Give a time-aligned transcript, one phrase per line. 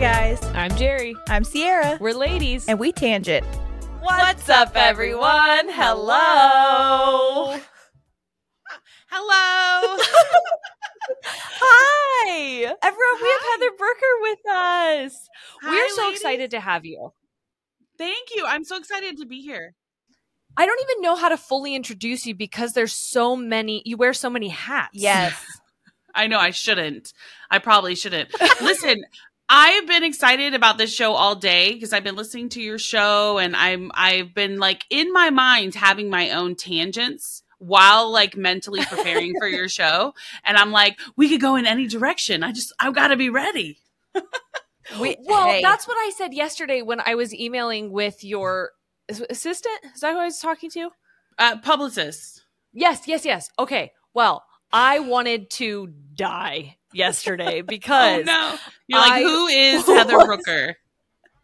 [0.00, 0.42] guys.
[0.54, 1.14] I'm Jerry.
[1.28, 1.98] I'm Sierra.
[2.00, 2.66] We're ladies.
[2.66, 3.44] And we tangent.
[4.00, 5.68] What's, up, everyone?
[5.68, 7.50] Hello.
[9.10, 9.98] Hello.
[11.22, 12.74] Hi.
[12.82, 15.28] Everyone, we have Heather Brooker with us.
[15.60, 16.18] Hi, We're so ladies.
[16.18, 17.12] excited to have you.
[17.98, 18.46] Thank you.
[18.46, 19.74] I'm so excited to be here.
[20.56, 24.14] I don't even know how to fully introduce you because there's so many, you wear
[24.14, 24.92] so many hats.
[24.94, 25.44] Yes.
[26.14, 27.12] I know I shouldn't.
[27.50, 28.30] I probably shouldn't.
[28.62, 29.04] Listen,
[29.52, 33.38] I've been excited about this show all day because I've been listening to your show
[33.38, 38.84] and I'm I've been like in my mind having my own tangents while like mentally
[38.84, 40.14] preparing for your show
[40.44, 42.44] and I'm like we could go in any direction.
[42.44, 43.80] I just I've got to be ready.
[45.00, 48.70] We, Well, hey, that's what I said yesterday when I was emailing with your
[49.08, 49.80] assistant.
[49.96, 50.90] Is that who I was talking to?
[51.40, 52.44] Uh publicist.
[52.72, 53.50] Yes, yes, yes.
[53.58, 53.90] Okay.
[54.14, 58.56] Well, I wanted to die yesterday because Oh no.
[58.86, 60.76] You're like I who is was- Heather Brooker?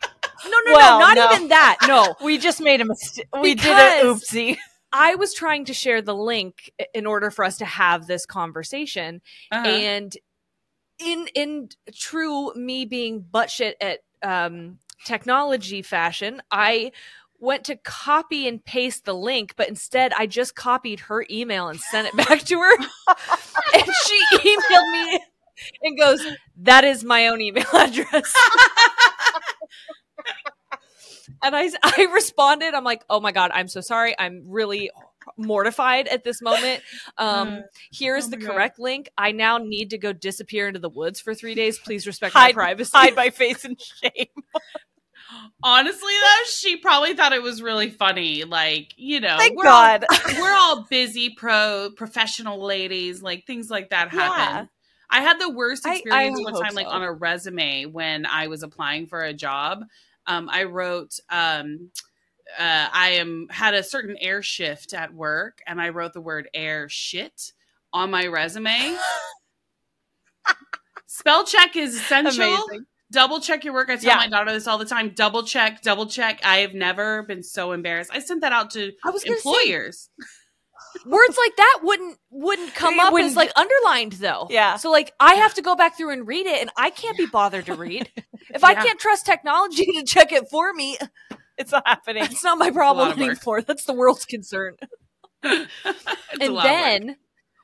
[0.44, 1.32] no, no, Well, no, not no.
[1.34, 1.78] even that.
[1.86, 3.26] No, we just made a mistake.
[3.40, 4.04] We did Because- a
[4.36, 4.56] oopsie.
[4.92, 9.20] I was trying to share the link in order for us to have this conversation,
[9.52, 9.66] Uh-huh.
[9.68, 10.16] and
[10.98, 16.92] in in true me being butt shit at um, technology fashion, I
[17.40, 21.78] went to copy and paste the link, but instead I just copied her email and
[21.78, 22.74] sent it back to her,
[23.74, 25.20] and she emailed me
[25.82, 26.20] and goes,
[26.58, 28.32] "That is my own email address."
[31.42, 34.14] and I, I responded, I'm like, oh my God, I'm so sorry.
[34.18, 34.90] I'm really
[35.36, 36.82] mortified at this moment.
[37.18, 37.60] Um, Uh,
[37.92, 38.52] here's oh the my God.
[38.54, 39.08] correct link.
[39.18, 41.78] I now need to go disappear into the woods for three days.
[41.78, 42.90] Please respect Hide- my privacy.
[42.94, 44.26] Hide my face in shame.
[45.62, 48.44] Honestly, though, she probably thought it was really funny.
[48.44, 50.04] Like, you know, Thank we're God.
[50.08, 53.20] All, we're all busy, pro professional ladies.
[53.22, 54.68] Like things like that happen.
[55.10, 58.48] I had the worst I- I experience one time, like on a resume when I
[58.48, 59.84] was applying for a job.
[60.26, 61.90] Um, I wrote, um,
[62.58, 66.48] uh, I am had a certain air shift at work, and I wrote the word
[66.54, 67.52] air shit
[67.92, 68.96] on my resume.
[71.06, 72.86] Spell check is essential Amazing.
[73.10, 73.88] double check your work.
[73.88, 74.16] I tell Yeah.
[74.16, 75.10] my daughter this all the time.
[75.10, 76.40] Double check, double check.
[76.44, 78.10] I have never been so embarrassed.
[78.12, 80.10] I sent that out to I was gonna say, employers.
[81.04, 84.46] Words like that wouldn't wouldn't come It up wouldn't- as like underlined though.
[84.50, 84.76] Yeah.
[84.76, 87.26] So like I have to go back through and read it, and I can't be
[87.26, 88.10] bothered to read.
[88.48, 90.96] If I can't trust technology to check it for me,
[91.58, 92.22] It's not happening.
[92.24, 93.38] it's not my problem lot of work.
[93.38, 93.60] anymore.
[93.62, 94.76] That's the world's concern.
[95.42, 96.62] And lot of work.
[96.64, 97.16] then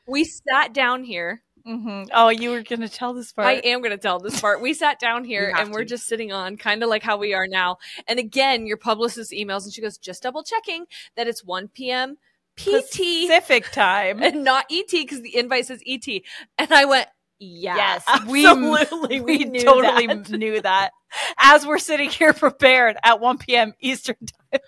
[0.09, 1.43] we sat down here.
[1.65, 3.47] hmm Oh, you were going to tell this part.
[3.47, 4.61] I am going to tell this part.
[4.61, 5.87] We sat down here and we're to.
[5.87, 7.79] just sitting on kind of like how we are now.
[8.09, 12.17] And again, your publicist emails and she goes, just double checking that it's 1 p.m.
[12.57, 14.23] PT Pacific time.
[14.23, 16.07] and not ET because the invite says ET.
[16.59, 17.09] And I went,
[17.39, 19.21] yeah, Yes, absolutely.
[19.25, 20.31] we, We, knew totally that.
[20.31, 20.91] knew that.
[21.39, 23.73] As we're sitting here prepared at 1 p.m.
[23.81, 24.17] Eastern
[24.53, 24.61] time.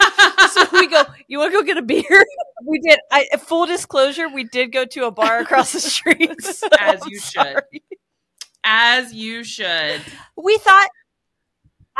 [0.52, 2.24] so we go, you want to go get a beer?
[2.66, 2.98] We did.
[3.10, 6.42] I, full disclosure, we did go to a bar across the street.
[6.42, 7.62] so As you should.
[8.64, 10.02] As you should.
[10.36, 10.88] We thought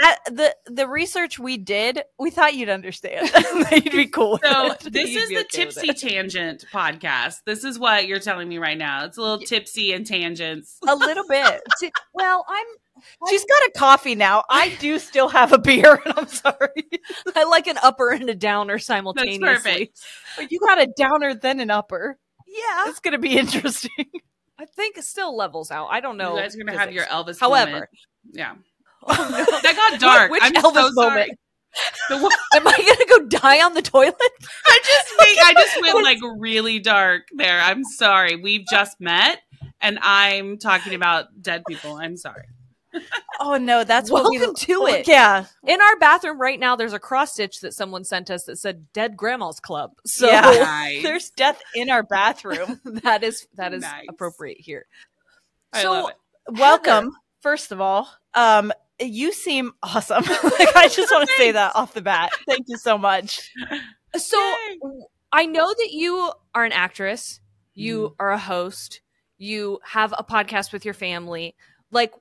[0.02, 3.28] at the the research we did, we thought you'd understand.
[3.32, 4.38] that you'd be cool.
[4.42, 5.92] So this is the okay Tipsy.
[5.94, 7.42] Tangent podcast.
[7.44, 9.04] This is what you're telling me right now.
[9.04, 10.78] It's a little tipsy and tangents.
[10.86, 11.60] a little bit.
[12.14, 12.66] well, I'm,
[13.28, 14.44] She's got a coffee now.
[14.50, 16.84] I do still have a beer, and I'm sorry.
[17.34, 19.38] I like an upper and a downer simultaneously.
[19.40, 20.00] perfect.
[20.36, 22.18] But you got a downer, then an upper.
[22.46, 22.88] Yeah.
[22.88, 24.06] It's gonna be interesting.
[24.58, 25.88] I think it still levels out.
[25.90, 26.34] I don't know.
[26.34, 27.06] you guys are gonna have your.
[27.06, 27.40] Elvis.
[27.40, 27.90] However, moment.
[28.32, 28.54] yeah,
[29.06, 29.58] oh, no.
[29.62, 30.30] that got dark.
[30.30, 31.14] Which I'm Elvis so sorry.
[31.20, 31.38] moment?
[32.08, 32.76] The one- am I
[33.08, 34.14] gonna go die on the toilet?
[34.66, 37.60] I just think I just went like really dark there.
[37.60, 38.36] I'm sorry.
[38.36, 39.38] We've just met,
[39.80, 41.94] and I'm talking about dead people.
[41.94, 42.44] I'm sorry.
[43.38, 45.06] Oh no, that's what we Welcome to it.
[45.06, 48.58] Yeah, In our bathroom right now, there's a cross stitch that someone sent us that
[48.58, 50.40] said "Dead Grandma's Club." So Yeah.
[50.40, 51.02] Nice.
[51.04, 52.80] there's death in our bathroom.
[53.04, 54.06] that is that is Nice.
[54.08, 54.86] appropriate here.
[55.72, 56.58] I so love it.
[56.58, 57.12] Welcome,
[57.42, 58.08] first of all.
[58.34, 60.22] Um, you seem awesome.
[60.28, 62.30] like I just want to say that off the bat.
[62.46, 63.50] Thank you so much.
[64.16, 64.78] so Yay.
[65.32, 67.40] I know that you are an actress,
[67.74, 69.00] you are a host,
[69.38, 71.54] you have a podcast with your family.
[71.92, 72.12] Like,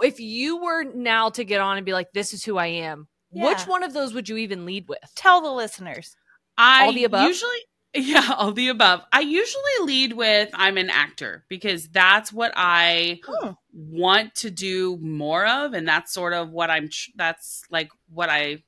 [0.00, 3.08] if you were now to get on and be like, "This is who I am,"
[3.30, 4.98] which one of those would you even lead with?
[5.14, 6.16] Tell the listeners.
[6.58, 7.26] I All the above?
[7.26, 7.58] usually
[7.94, 9.02] yeah, all the above.
[9.12, 13.50] I usually lead with I'm an actor because that's what I Hmm.
[13.76, 18.62] Want to do more of and that's sort of what I'm that's like what I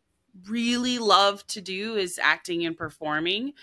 [0.49, 3.55] really love to do is acting and performing.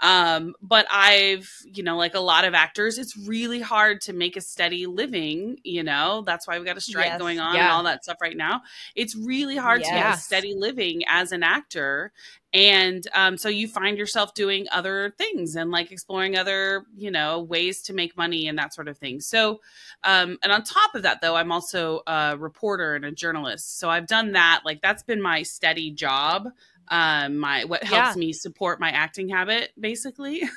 [0.00, 4.36] Um, but I've, you know, like a lot of actors, it's really hard to make
[4.36, 6.22] a steady living, you know.
[6.26, 7.18] That's why we've got a strike Yes.
[7.18, 8.62] going on and all that stuff right now.
[8.94, 12.12] It's really hard to make a steady living as an actor.
[12.52, 17.40] And um, so you find yourself doing other things and like exploring other, you know,
[17.40, 19.20] ways to make money and that sort of thing.
[19.20, 19.60] So,
[20.02, 23.78] um, and on top of that, though, I'm also a reporter and a journalist.
[23.78, 24.62] So I've done that.
[24.64, 26.48] Like that's been my steady job.
[26.90, 30.42] Um, my what helps me support my acting habit, basically.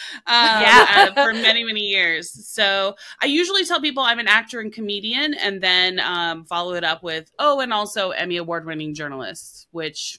[0.26, 1.10] um, Yeah.
[1.14, 2.30] uh, for many many years.
[2.48, 6.84] So I usually tell people I'm an actor and comedian, and then um, follow it
[6.84, 10.18] up with oh, and also Emmy award winning journalist, which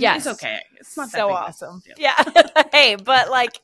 [0.00, 0.26] Yes.
[0.26, 0.60] is okay.
[0.80, 1.82] It's not so big awesome.
[1.84, 1.94] deal.
[1.98, 2.14] Yeah.
[2.72, 3.60] hey, but like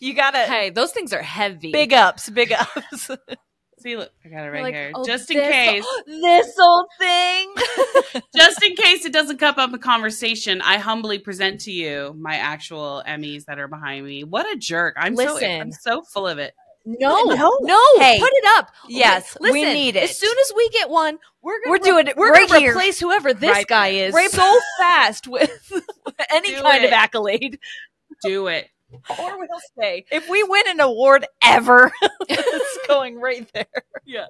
[0.00, 1.72] you gotta Hey, those things are heavy.
[1.72, 3.10] big ups, big ups.
[3.80, 5.84] See, look, I got it right like, here, "Oh, just in this- case.
[6.06, 7.54] this old thing.
[8.36, 12.36] just in case it doesn't come up in conversation, I humbly present to you my
[12.36, 14.24] actual Emmys that are behind me.
[14.24, 14.94] What a jerk!
[14.96, 16.54] I'm so I'm so full of it.
[16.86, 17.56] No, No.
[17.62, 18.18] no, Hey.
[18.20, 18.70] put it up.
[18.88, 20.02] Yes, we listen, need it.
[20.04, 22.72] As soon as we get one, we're gonna We're doing it We're right gonna here.
[22.72, 25.50] replace whoever this Right guy is Right- so fast with
[26.30, 26.88] any Do kind it.
[26.88, 27.58] of accolade,
[28.22, 28.68] Do it.
[29.18, 30.04] or we'll stay.
[30.12, 31.90] if we win an award ever,
[32.28, 33.66] it's going right there.
[34.04, 34.26] Yeah,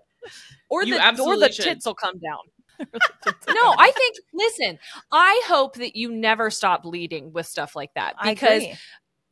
[0.71, 1.65] Or You the or the should.
[1.65, 2.39] tits will come down.
[2.79, 4.17] no, I think.
[4.33, 4.79] Listen,
[5.13, 8.63] I hope that you never stop leading with stuff like that because.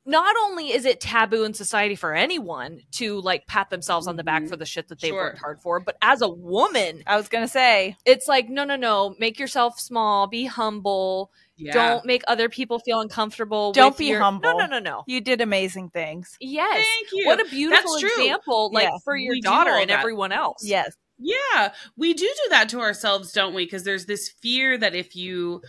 [0.05, 4.25] Not only is it taboo in society for anyone to like pat themselves on the
[4.25, 4.49] back Mhm.
[4.49, 5.23] for the shit that they've Sure.
[5.25, 8.77] worked hard for, but as a woman, I was gonna say it's like no, no,
[8.77, 9.15] no.
[9.19, 10.27] Make yourself small.
[10.27, 11.31] Be humble.
[11.57, 11.73] Yeah.
[11.75, 13.73] Don't make other people feel uncomfortable.
[13.73, 14.51] Don't with be your- humble.
[14.51, 15.05] No, no, no, no.
[15.07, 16.37] you did amazing things.
[16.41, 16.85] Yes.
[16.85, 17.27] Thank you.
[17.27, 18.09] What a beautiful true.
[18.09, 20.01] example, like Yeah, for your we daughter and that.
[20.01, 20.65] everyone else.
[20.65, 20.97] Yes.
[21.25, 23.65] Yeah, we do do that to ourselves, don't we?
[23.65, 25.63] Because there's this fear that if you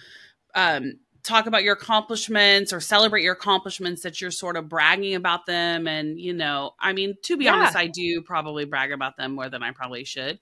[0.55, 5.45] um, talk about your accomplishments or celebrate your accomplishments, that you're sort of bragging about
[5.45, 5.87] them.
[5.87, 7.53] And, you know, I mean, to be Yeah.
[7.55, 10.39] honest, I do probably brag about them more than I probably should.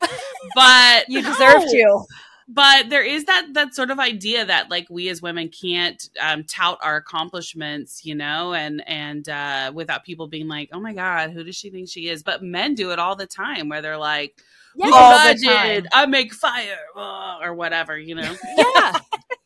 [0.56, 1.72] But You deserve No.
[1.72, 2.04] to.
[2.48, 6.44] but there is that that sort of idea that like we as women can't um,
[6.44, 11.30] tout our accomplishments you know and and uh, without people being like oh my god
[11.30, 13.95] who does she think she is but men do it all the time where they're
[13.98, 14.36] like
[14.75, 14.88] Yeah.
[14.88, 15.86] look All I the time.
[15.94, 18.94] I make fire or whatever you know Yeah.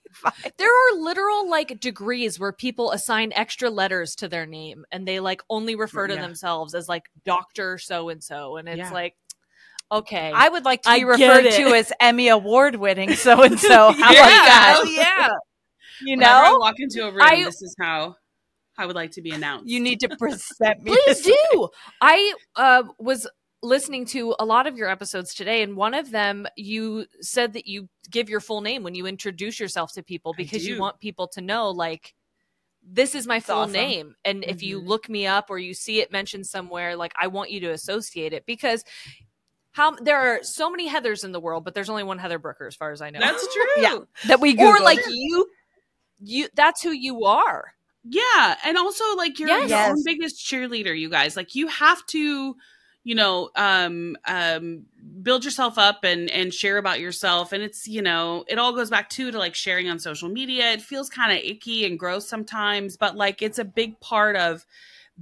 [0.57, 5.19] there are literal like degrees where people assign extra letters to their name and they
[5.19, 6.21] like only refer to Yeah.
[6.21, 7.77] themselves as like Dr.
[7.77, 8.57] so and so.
[8.57, 8.91] And it's Yeah.
[8.91, 9.15] like,
[9.91, 10.31] okay.
[10.33, 13.91] I would like to I be referred to as Emmy award winning so and so.
[13.91, 14.73] How yeah, about that?
[14.75, 15.29] hell yeah
[16.01, 18.15] You Whenever I know, walk into a room I- this is how
[18.77, 20.91] I would like to be announced you need to present me.
[20.91, 21.35] Please this way.
[21.53, 21.69] do.
[22.01, 23.25] I uh, was
[23.65, 27.67] listening to a lot of your episodes today, and one of them you said that
[27.67, 31.27] you give your full name when you introduce yourself to people because you want people
[31.29, 32.13] to know, like,
[32.88, 33.73] this is my full awesome.
[33.73, 34.15] name.
[34.23, 34.88] And if you Mhm.
[34.88, 38.31] look me up or you see it mentioned somewhere, like, I want you to associate
[38.33, 38.83] it because.
[39.71, 42.65] How there are so many Heathers in the world, but there's only one Heather Brooker,
[42.65, 43.19] as far as I know.
[43.19, 43.97] that's true Yeah.
[44.27, 44.83] that we or Googled.
[44.85, 45.47] like you,
[46.19, 46.47] you.
[46.56, 47.73] That's who you are.
[48.06, 49.69] Yeah, and also like you're Yes.
[49.69, 51.35] your own biggest cheerleader, you guys.
[51.35, 52.56] Like you have to,
[53.05, 54.87] you know, um, um,
[55.21, 57.53] build yourself up and and share about yourself.
[57.53, 60.71] And it's you know, it all goes back to to like sharing on social media.
[60.71, 64.65] It feels kind of icky and gross sometimes, but like it's a big part of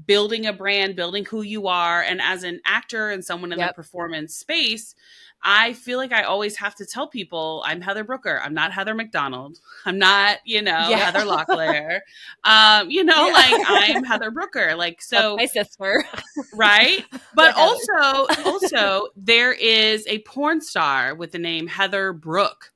[0.07, 2.01] building a brand, building who you are.
[2.01, 4.95] And as an actor and someone in the performance space.
[5.43, 8.39] I feel like I always have to tell people I'm Heather Brooker.
[8.43, 9.59] I'm not Heather McDonald.
[9.85, 10.97] I'm not, you know, Yeah.
[11.11, 11.99] Heather Locklear.
[12.43, 13.33] um, you know, Yeah.
[13.33, 14.75] like I'm Heather Brooker.
[14.75, 16.05] Like so, That's my sister.
[16.55, 17.05] right?
[17.35, 22.71] But also, also there is a porn star with the name Heather Brooke.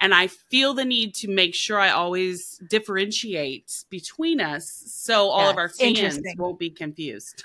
[0.00, 5.48] And I feel the need to make sure I always differentiate between us so all
[5.48, 7.44] of our fans won't be confused.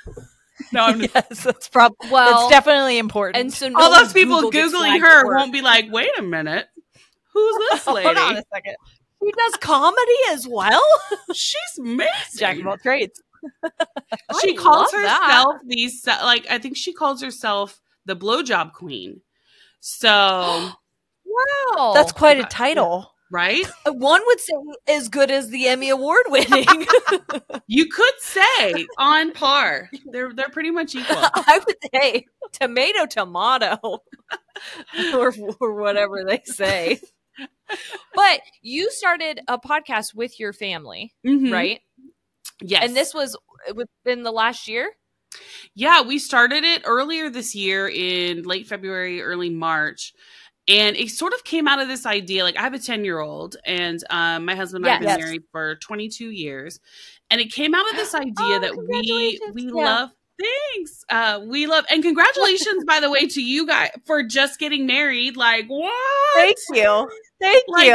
[0.71, 3.41] No, I'm yes, that's probably Well, that's definitely important.
[3.41, 6.67] and so no all those people Google Googling her won't be like, wait a minute.
[7.33, 8.05] Who's this lady?
[8.05, 8.75] hold on a second.
[9.23, 10.81] She does comedy as well.
[11.33, 12.07] She's amazing.
[12.37, 13.21] Jack of all trades.
[14.41, 15.23] she I calls love that.
[15.23, 19.21] herself the se- like I think she calls herself the blowjob queen.
[19.79, 20.07] So
[21.77, 22.47] Wow, That's quite a yeah.
[22.49, 23.11] title.
[23.31, 24.53] Right, one would say
[24.88, 26.65] as good as the Emmy award winning.
[27.67, 29.89] you could say on par.
[30.12, 31.17] They're they're pretty much equal.
[31.22, 34.00] I would say tomato, tomato,
[35.13, 37.00] or or whatever they say.
[38.15, 41.51] But you started a podcast with your family, Mhm.
[41.51, 41.81] right?
[42.62, 43.38] Yes, And this was
[43.75, 44.91] within the last year.
[45.75, 50.13] yeah, we started it earlier this year in late February, early March.
[50.67, 52.43] And it sort of came out of this idea.
[52.43, 55.13] Like I have a 10 year old and um, my husband and I have been
[55.13, 55.13] Yes.
[55.13, 56.79] married for 22 years.
[57.29, 59.97] And it came out of this idea Oh, that we we Yeah.
[59.97, 60.09] love
[60.39, 61.03] thanks.
[61.10, 65.36] Uh we love and congratulations by the way to you guys for just getting married.
[65.38, 65.91] Like what?
[66.36, 67.10] Thank you.
[67.39, 67.94] Thank Like, you.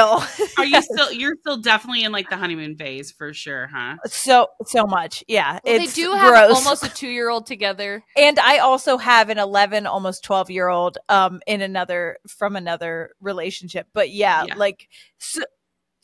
[0.58, 3.96] Are you still you're still definitely in like the honeymoon phase for sure, huh?
[4.06, 5.24] so so much?
[5.26, 6.54] Yeah, Well, they do have gross.
[6.56, 8.04] almost a two year old together.
[8.16, 13.10] and I also have an 11, almost 12 year old um in another from another
[13.20, 13.88] relationship.
[13.92, 14.54] But yeah, Yeah.
[14.54, 15.42] like so,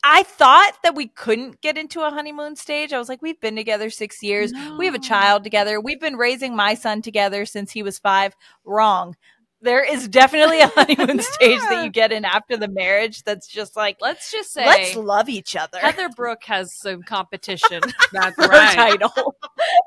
[0.03, 2.93] I thought that we couldn't get into a honeymoon stage.
[2.93, 4.53] I was like, we've been together six years.
[4.77, 5.81] We have a child together.
[5.81, 8.35] We've been raising my son together since he was five.
[8.63, 9.15] Wrong.
[9.61, 13.75] There is definitely a honeymoon stage that you get in after the marriage that's just
[13.75, 15.79] like, Let's just say let's love each other.
[15.79, 17.81] Heather Brooke has some competition.
[18.13, 18.75] That's right.
[18.75, 19.35] title.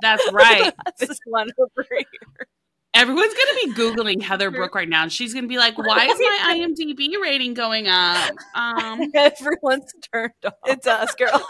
[0.03, 0.75] That's right.
[0.99, 2.47] this one over here.
[2.95, 6.19] Everyone's gonna be googling Heather Brooke right now, and she's gonna be like, "Why is
[6.19, 6.39] my
[6.79, 10.53] IMDb rating going up?" Um, Everyone's turned off.
[10.67, 11.47] It's us, girl.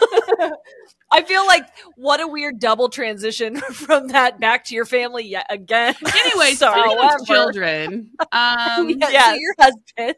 [1.11, 5.45] I feel like what a weird double transition from that back to your family yet
[5.49, 5.93] again.
[6.25, 6.81] anyway, Sorry.
[6.81, 9.35] However- children, um, yeah, yes.
[9.35, 10.15] so your husband.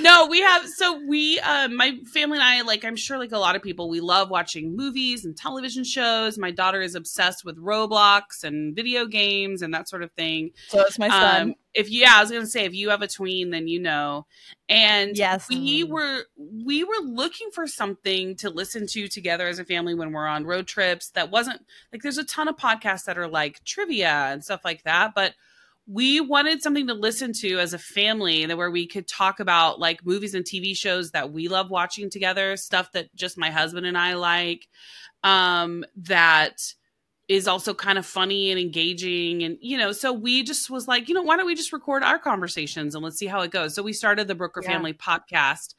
[0.00, 0.66] no, we have.
[0.68, 3.88] So we, um, my family and I, like I'm sure, like a lot of people,
[3.88, 6.38] we love watching movies and television shows.
[6.38, 10.50] My daughter is obsessed with Roblox and video games and that sort of thing.
[10.68, 11.42] So it's my son.
[11.42, 13.80] Um, if you, yeah, I was gonna say, if you have a tween, then you
[13.80, 14.26] know.
[14.68, 15.48] And Yes.
[15.48, 20.12] we were we were looking for something to listen to together as a family when
[20.12, 21.10] we're on road trips.
[21.10, 24.84] That wasn't like there's a ton of podcasts that are like trivia and stuff like
[24.84, 25.34] that, but
[25.86, 29.78] we wanted something to listen to as a family that where we could talk about
[29.78, 33.84] like movies and TV shows that we love watching together, stuff that just my husband
[33.84, 34.66] and I like.
[35.22, 36.74] Um, that
[37.26, 41.08] is also kind of funny and engaging and you know so we just was like
[41.08, 43.74] you know why don't we just record our conversations and let's see how it goes?
[43.74, 44.72] So we started the brooker Yeah.
[44.72, 45.74] family podcast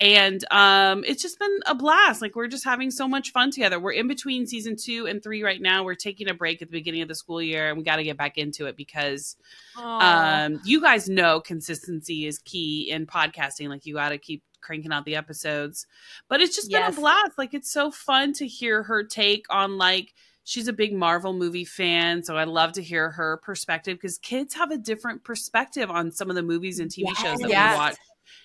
[0.00, 2.20] and um it's just been a blast.
[2.20, 3.80] Like we're just having so much fun together.
[3.80, 5.82] We're in between season two and three right now.
[5.82, 8.04] We're taking a break at the beginning of the school year and we got to
[8.04, 9.36] get back into it because
[9.78, 13.68] um you guys know consistency is key in podcasting.
[13.68, 15.86] Like you got to keep cranking out the episodes.
[16.28, 17.38] But it's just been a blast.
[17.38, 20.12] Like it's so fun to hear her take on like
[20.44, 24.54] she's a big marvel movie fan so i love to hear her perspective because kids
[24.54, 27.74] have a different perspective on some of the movies and tv shows that Yes.
[27.74, 27.96] we watch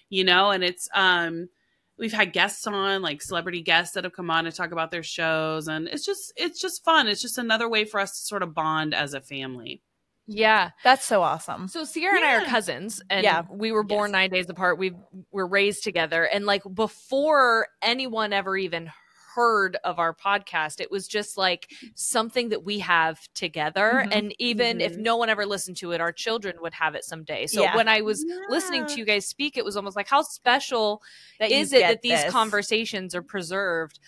[0.10, 1.50] you know and it's um
[1.98, 5.02] we've had guests on like celebrity guests that have come on to talk about their
[5.04, 8.44] shows and it's just it's just fun it's just another way for us to sort
[8.44, 9.82] of bond as a family
[10.30, 10.72] Yeah.
[10.84, 11.70] That's so awesome.
[11.70, 13.44] So Sierra and I are cousins, and Yeah.
[13.50, 14.12] we were born Yes.
[14.12, 14.78] nine days apart.
[14.78, 14.92] We
[15.32, 18.92] were raised together, and like before anyone ever even
[19.38, 24.04] heard of our podcast, it was just like something that we have together.
[24.06, 24.10] Mhm.
[24.18, 24.98] And even if Mhm.
[25.10, 27.46] no one ever listened to it, our children would have it someday.
[27.46, 27.76] So Yeah.
[27.76, 31.04] when I was listening to you guys speak, it was almost like how special
[31.40, 32.32] That you is it get that these this.
[32.32, 34.00] conversations are preserved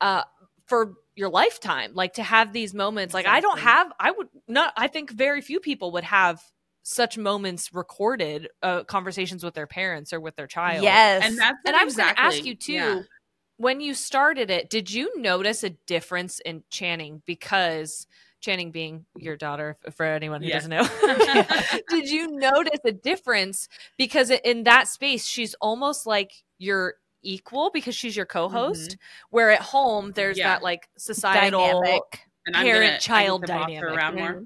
[0.00, 0.24] uh,
[0.66, 4.72] for your lifetime like to have these moments like i don't have i would not
[4.76, 6.42] i think very few people would have
[6.82, 11.22] such moments recorded uh, conversations with their parents or with their child Yes.
[11.24, 13.02] and that's and it i was going to ask you too Yeah.
[13.56, 18.06] When you started it did you notice a difference in channing because
[18.40, 20.66] channing being your daughter for anyone who Yes.
[20.66, 26.94] doesn't know did you notice a difference because in that space she's almost like your
[27.22, 29.26] equal because she's your co-host mm-hmm.
[29.30, 30.54] where at home there's Yeah.
[30.54, 32.02] that like societal Dynamic.
[32.46, 34.22] and I'm gonna- parent need child to boss her dynamic around yeah.
[34.22, 34.32] more.
[34.32, 34.44] Mm-hmm.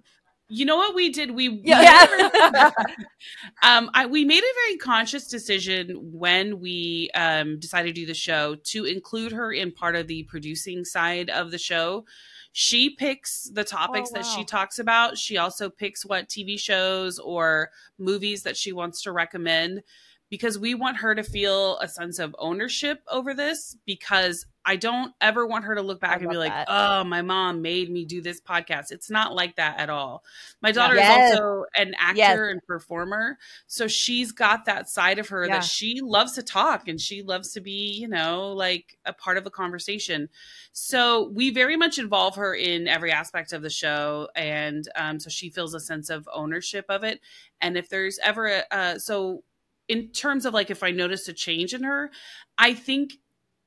[0.49, 1.33] You know what we did?
[1.33, 2.07] We Yeah.
[3.63, 8.15] um, I, we made a very conscious decision when we um, decided to do the
[8.15, 12.07] show to include her in part of the producing side of the show.
[12.53, 15.19] She picks the topics Oh, that she talks about.
[15.19, 19.83] She also picks what TV shows or movies that she wants to recommend
[20.31, 25.15] because we want her to feel a sense of ownership over this because I don't
[25.23, 26.67] ever want her to look back I and be like, that.
[26.69, 30.23] "Oh, my mom made me do this podcast." It's not like that at all.
[30.61, 31.33] My daughter Yes.
[31.33, 32.39] is also an actor Yes.
[32.51, 35.55] and performer, so she's got that side of her Yeah.
[35.55, 39.39] that she loves to talk and she loves to be, you know, like a part
[39.39, 40.29] of a conversation.
[40.73, 45.31] So we very much involve her in every aspect of the show, and um, so
[45.31, 47.21] she feels a sense of ownership of it.
[47.63, 49.45] And if there's ever a uh, so
[49.89, 52.11] in terms of like if I noticed a change in her,
[52.59, 53.15] I think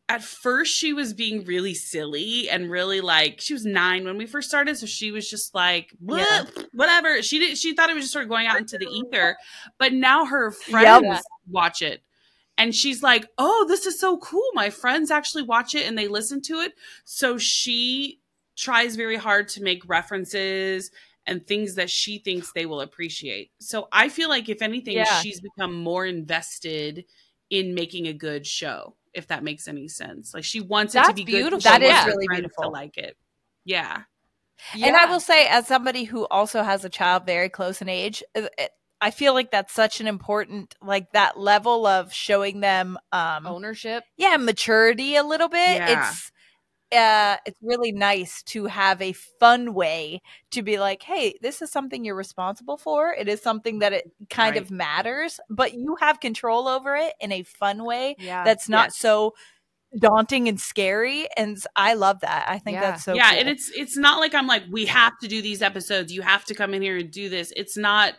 [0.10, 4.26] at first she was being really silly and really like she was nine when we
[4.26, 6.44] first started, so she was just like Yeah.
[6.74, 7.22] whatever.
[7.22, 9.38] She did she thought it was just sort of going out into the ether,
[9.78, 11.22] but now her friends Yep.
[11.50, 12.04] watch it.
[12.58, 14.44] And she's like, "Oh, this is so cool.
[14.54, 16.74] My friends actually watch it and they listen to it."
[17.06, 18.20] So she
[18.58, 20.92] tries very hard to make references
[21.28, 23.52] and things that she thinks they will appreciate.
[23.60, 25.22] So I feel like if anything, Yeah.
[25.22, 27.06] she's become more invested
[27.50, 30.34] in making a good show, if that makes any sense.
[30.34, 31.60] Like she wants it to be beautiful.
[31.60, 31.64] good.
[31.64, 32.64] She That is wants really beautiful.
[32.64, 33.18] To like it.
[33.66, 34.04] Yeah.
[34.80, 38.24] And I will say, as somebody who also has a child very close in age,
[38.36, 38.44] uh,
[39.02, 44.04] I feel like that's such an important, like that level of showing them, um, ownership.
[44.18, 45.78] yeah, maturity a little bit.
[45.78, 46.10] Yeah.
[46.10, 46.31] It's,
[46.94, 50.22] uh, it's really nice to have a fun way
[50.52, 53.14] to be like, hey, this is something you're responsible for.
[53.14, 54.62] It is something that it kind Right.
[54.62, 58.44] of matters, but you have control over it in a fun way Yeah.
[58.44, 58.98] that's not Yes.
[58.98, 59.34] so
[59.98, 61.28] daunting and scary.
[61.38, 62.46] And i love that.
[62.48, 62.82] I think Yeah.
[62.92, 63.40] that's so yeah, cool.
[63.40, 66.14] and it's it's not like I'm like we have to do these episodes.
[66.14, 67.52] You have to come in here and do this.
[67.58, 68.14] It's not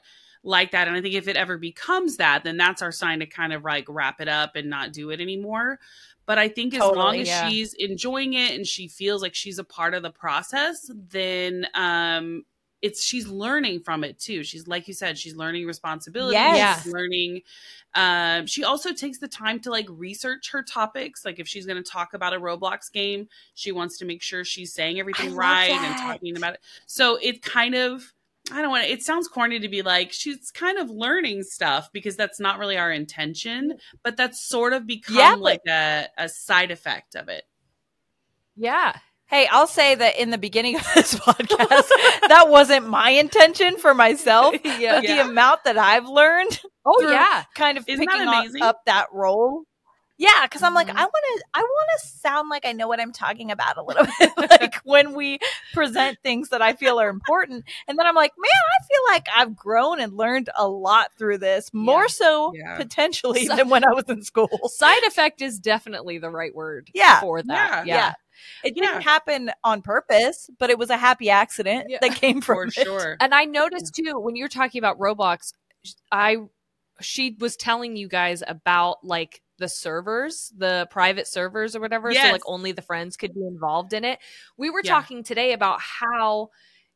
[0.45, 0.89] like that.
[0.89, 3.63] And I think if it ever becomes that, then that's our sign to kind of
[3.63, 5.79] like wrap it up and not do it anymore.
[6.27, 7.49] But I think as long as yeah.
[7.49, 12.45] she's enjoying it and she feels like she's a part of the process, then um
[12.81, 14.43] it's she's learning from it too.
[14.43, 16.35] She's like you said, she's learning responsibility.
[16.35, 16.83] Yes.
[16.83, 17.43] She's learning
[17.95, 21.25] um she also takes the time to like research her topics.
[21.25, 24.73] Like if she's gonna talk about a Roblox game, she wants to make sure she's
[24.73, 26.61] saying everything right and talking about it.
[26.87, 28.13] So it kind of
[28.53, 31.89] I don't want to, it sounds corny to be like, she's kind of learning stuff
[31.93, 36.07] because that's not really our intention, but that's sort of become Yeah, but- like a,
[36.19, 37.45] a side effect of it.
[38.57, 38.97] yeah.
[39.27, 41.89] Hey, I'll say that in the beginning of this podcast,
[42.29, 44.55] that wasn't my intention for myself.
[44.63, 44.97] Yeah.
[45.01, 47.45] But the amount that I've learned Oh yeah.
[47.55, 48.61] kind of Isn't picking amazing?
[48.61, 49.63] up that role.
[50.19, 50.97] Yeah, because I'm like, Mhm.
[50.97, 53.83] I want to, I want to sound like I know what I'm talking about a
[53.83, 55.39] little bit, like when we
[55.73, 57.65] present things that I feel are important.
[57.89, 61.39] And then I'm like, man, I feel like I've grown and learned a lot through
[61.39, 62.07] this, more Yeah.
[62.09, 62.77] so Yeah.
[62.77, 64.49] potentially So- than when I was in school.
[64.67, 66.91] Side effect is definitely the right word.
[66.95, 67.21] Yeah.
[67.21, 67.87] For that.
[67.87, 67.97] Yeah.
[67.97, 68.13] Yeah.
[68.65, 68.83] It Yeah.
[68.87, 71.99] didn't happen on purpose, but it was a happy accident Yeah.
[72.03, 72.85] that came from For it.
[72.85, 73.17] sure.
[73.21, 75.53] And I noticed too when you're talking about Roblox,
[76.13, 76.37] I
[77.01, 82.13] she was telling you guys about like the servers, the private servers or whatever.
[82.15, 84.19] So like only the friends could be involved in it.
[84.59, 84.91] We were Yeah.
[85.01, 86.51] talking today about how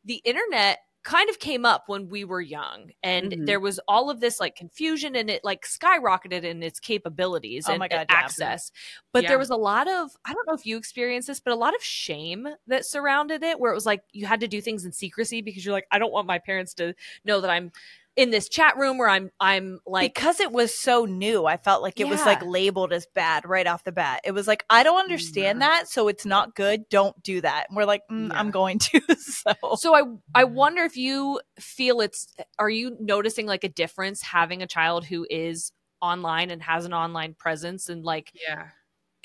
[0.05, 3.47] the internet kind of came up when we were young and Mhm.
[3.47, 7.73] there was all of this like confusion and it like skyrocketed in its capabilities Oh
[7.75, 8.17] and my God, and yeah.
[8.25, 8.73] access
[9.13, 9.29] but Yeah.
[9.29, 11.77] there was a lot of i don't know if you experienced this but a lot
[11.77, 14.91] of shame that surrounded it where it was like you had to do things in
[14.91, 16.93] secrecy because you're like i don't want my parents to
[17.25, 17.71] know that i'm
[18.17, 21.83] in this chat room where i'm i'm like because it was so new, I felt
[21.83, 24.21] like it was like labeled as bad right off the bat.
[24.25, 25.69] It was like, I don't understand Yeah.
[25.69, 26.89] that, so it's not good.
[26.89, 27.67] Don't do that.
[27.69, 29.01] And we're like, mm, I'm going to.
[29.19, 30.03] so so i
[30.35, 35.05] i wonder if you feel it's are you noticing like a difference having a child
[35.05, 38.69] who is online and has an online presence and like Yeah.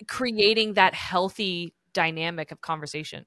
[0.07, 3.25] creating that healthy dynamic of conversation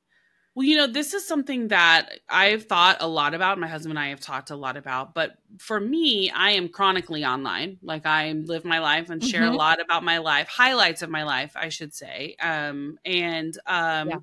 [0.54, 3.58] Well, you know, this is something that I've thought a lot about.
[3.58, 5.12] My husband and I have talked a lot about.
[5.12, 7.78] But for me, I am chronically online.
[7.82, 9.52] Like I live my life and share Mhm.
[9.52, 12.36] a lot about my life, highlights of my life, I should say.
[12.40, 14.18] Um, and um, Yeah.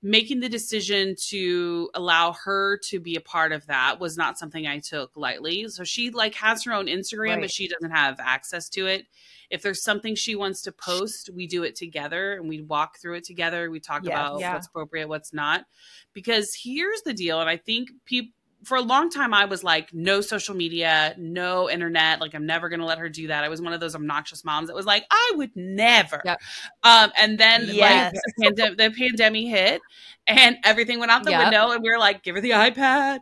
[0.00, 4.64] Making the decision to allow her to be a part of that was not something
[4.66, 5.66] I took lightly.
[5.68, 7.40] So she like has her own Instagram, Right.
[7.40, 9.06] but she doesn't have access to it.
[9.50, 13.14] If there's something she wants to post, we do it together and we walk through
[13.16, 13.70] it together.
[13.70, 14.12] We talk Yes.
[14.12, 14.54] about Yeah.
[14.54, 15.64] what's appropriate, what's not.
[16.12, 18.32] Because here's the deal, and I think people
[18.64, 22.20] for a long time I was like, no social media, no internet.
[22.20, 23.44] Like I'm never gonna let her do that.
[23.44, 26.20] I was one of those obnoxious moms that was like, I would never.
[26.24, 26.40] Yep.
[26.82, 28.14] Um, and then Yes.
[28.38, 29.80] like the, pandem- the pandemic hit
[30.26, 31.42] and everything went out the Yep.
[31.44, 33.20] window, and we were like, give her the iPad.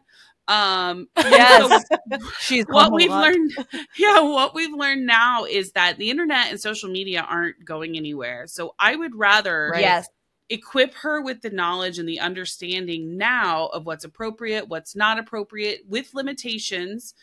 [0.48, 1.84] Um, Yes.
[2.10, 3.50] so she's what we've learned
[3.98, 8.46] yeah what we've learned now is that the internet and social media aren't going anywhere
[8.46, 9.80] so i would rather Right.
[9.80, 10.06] Yes.
[10.48, 15.82] Equip her with the knowledge and the understanding now of what's appropriate what's not appropriate
[15.88, 17.14] with limitations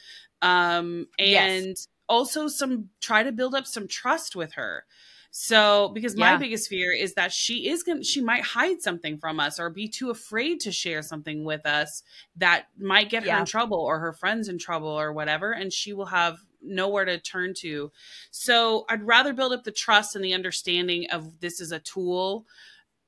[0.42, 1.64] um Yes.
[1.64, 1.78] and
[2.10, 4.86] also some try to build up some trust with her
[5.32, 6.38] so because my Yeah.
[6.38, 9.70] biggest fear is that she is going to she might hide something from us or
[9.70, 12.04] be too afraid to share something with us
[12.36, 15.94] that might get her in trouble or her friends in trouble or whatever and she
[15.94, 17.92] will have nowhere to turn to
[18.32, 22.46] so i'd rather build up the trust and the understanding of this is a tool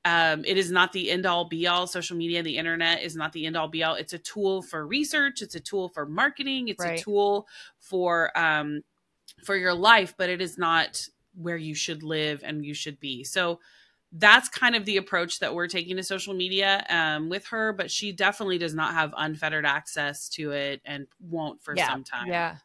[0.06, 3.32] um, it is not the end all be all social media the internet is not
[3.32, 5.42] the end all be all it's a tool for research.
[5.42, 6.68] It's a tool for marketing.
[6.68, 7.00] It's Right.
[7.00, 7.46] a tool
[7.78, 8.82] for um,
[9.44, 13.24] for your life but it is not where you should live and you should be.
[13.24, 13.58] So
[14.12, 17.90] that's kind of the approach that we're taking to social media um, with her but
[17.90, 21.88] she definitely does not have unfettered access to it and won't for Yeah.
[21.88, 22.28] some time.
[22.28, 22.56] Yeah.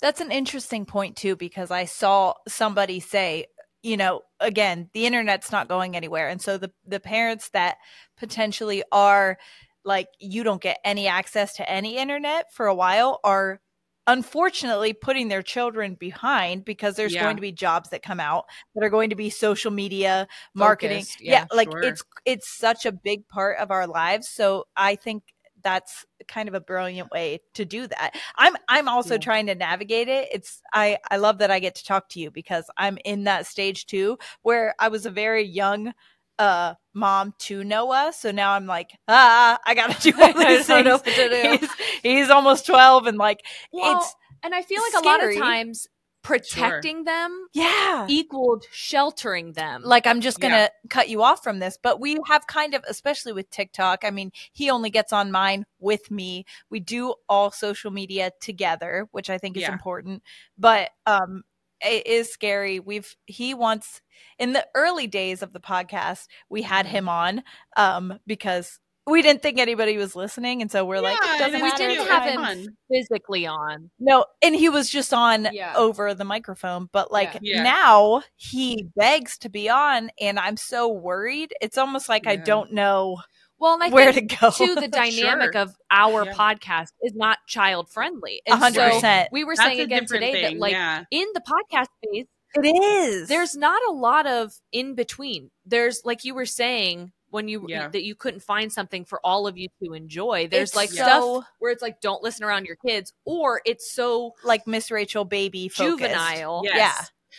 [0.00, 3.46] That's an interesting point too, because I saw somebody say,
[3.86, 6.28] you know, again, the internet's not going anywhere.
[6.28, 7.76] And so the the parents that
[8.18, 9.38] potentially are
[9.84, 13.60] like you don't get any access to any internet for a while are
[14.08, 17.24] unfortunately putting their children behind because there's Yeah.
[17.24, 18.44] going to be jobs that come out
[18.74, 21.82] that are going to be social media marketing Focused, yeah, yeah, like sure.
[21.82, 25.22] it's it's such a big part of our lives so i think
[25.66, 28.14] that's kind of a brilliant way to do that.
[28.36, 29.18] I'm i'm also Yeah.
[29.18, 30.28] trying to navigate it.
[30.32, 33.46] It's i i love that i get to talk to you because i'm in that
[33.46, 35.92] stage too where i was a very young
[36.38, 38.12] uh mom to noah.
[38.16, 41.02] So now i'm like ah i gotta do all these things
[41.42, 41.70] he's,
[42.02, 45.88] he's almost 12 and like Well, it's and I feel like a lot of times
[46.26, 49.82] protecting them yeah equaled sheltering them.
[49.84, 50.68] like I'm just gonna Yeah.
[50.90, 54.04] cut you off from this, but we have kind of, especially with TikTok.
[54.04, 56.44] I mean, he only gets on mine with me.
[56.70, 59.72] We do all social media together, which I think is Yeah.
[59.72, 60.22] important.
[60.58, 61.44] But um,
[61.80, 62.80] it is scary.
[62.80, 64.00] We've he wants
[64.38, 66.90] in the early days of the podcast, we had Mhm.
[66.90, 67.42] him on
[67.76, 71.70] um because we didn't think anybody was listening, and so we're like, it doesn't we
[71.72, 72.66] didn't have him fun.
[72.90, 73.90] physically on.
[74.00, 75.74] No, and he was just on Yeah.
[75.76, 77.56] over the microphone, but like Yeah.
[77.58, 77.62] Yeah.
[77.62, 81.52] now he begs to be on, and I'm so worried.
[81.60, 83.18] It's almost like I don't know
[83.58, 84.50] Well, and I where think to go.
[84.50, 85.62] to the dynamic Sure.
[85.62, 86.32] of our Yeah.
[86.34, 88.42] podcast is not child friendly.
[88.48, 89.28] A hundred percent.
[89.30, 91.04] We were That's saying again different today that like yeah.
[91.12, 93.28] in the podcast space, It is.
[93.28, 95.50] there's not a lot of in between.
[95.64, 97.88] There's like you were saying when you Yeah.
[97.88, 100.48] that you couldn't find something for all of you to enjoy.
[100.50, 103.92] There's It's like so- stuff where it's like don't listen around your kids, or it's
[103.92, 105.98] so like Miss Rachel baby focused.
[105.98, 106.62] juvenile.
[106.64, 106.74] Yes.
[106.76, 106.94] Yeah.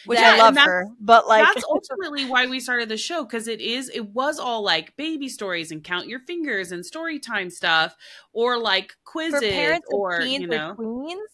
[0.06, 3.48] Which Yeah, I love her, but like that's ultimately why we started the show because
[3.48, 7.50] it is it was all like baby stories and count your fingers and story time
[7.50, 7.96] stuff
[8.32, 11.30] or like quizzes for parents or of teens you know queens,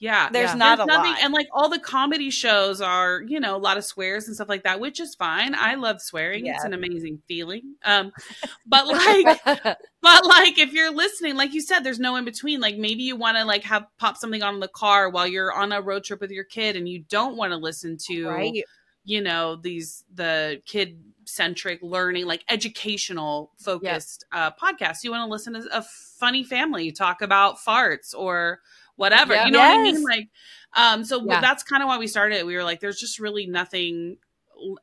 [0.00, 0.54] yeah there's Yeah.
[0.56, 1.22] not There's a nothing lot.
[1.22, 4.48] and like all the comedy shows are you know a lot of swears and stuff
[4.48, 5.54] like that which is fine.
[5.54, 6.46] I love swearing.
[6.46, 7.76] It's an amazing feeling.
[7.84, 8.12] Um
[8.66, 9.40] but like
[10.02, 12.60] but like if you're listening like you said there's no in between.
[12.60, 15.72] Like maybe you want to like have pop something on the car while you're on
[15.72, 18.64] a road trip with your kid and you don't want to listen to right?
[19.04, 25.04] you know these the kid centric learning like educational focused uh podcasts.
[25.04, 25.82] You want to listen to a
[26.18, 28.60] funny family talk about farts or
[28.96, 30.02] whatever you know what i mean?
[30.02, 30.28] Like
[30.74, 31.40] um so Yeah.
[31.40, 32.46] that's kind of why we started it.
[32.46, 34.18] We were like there's just really nothing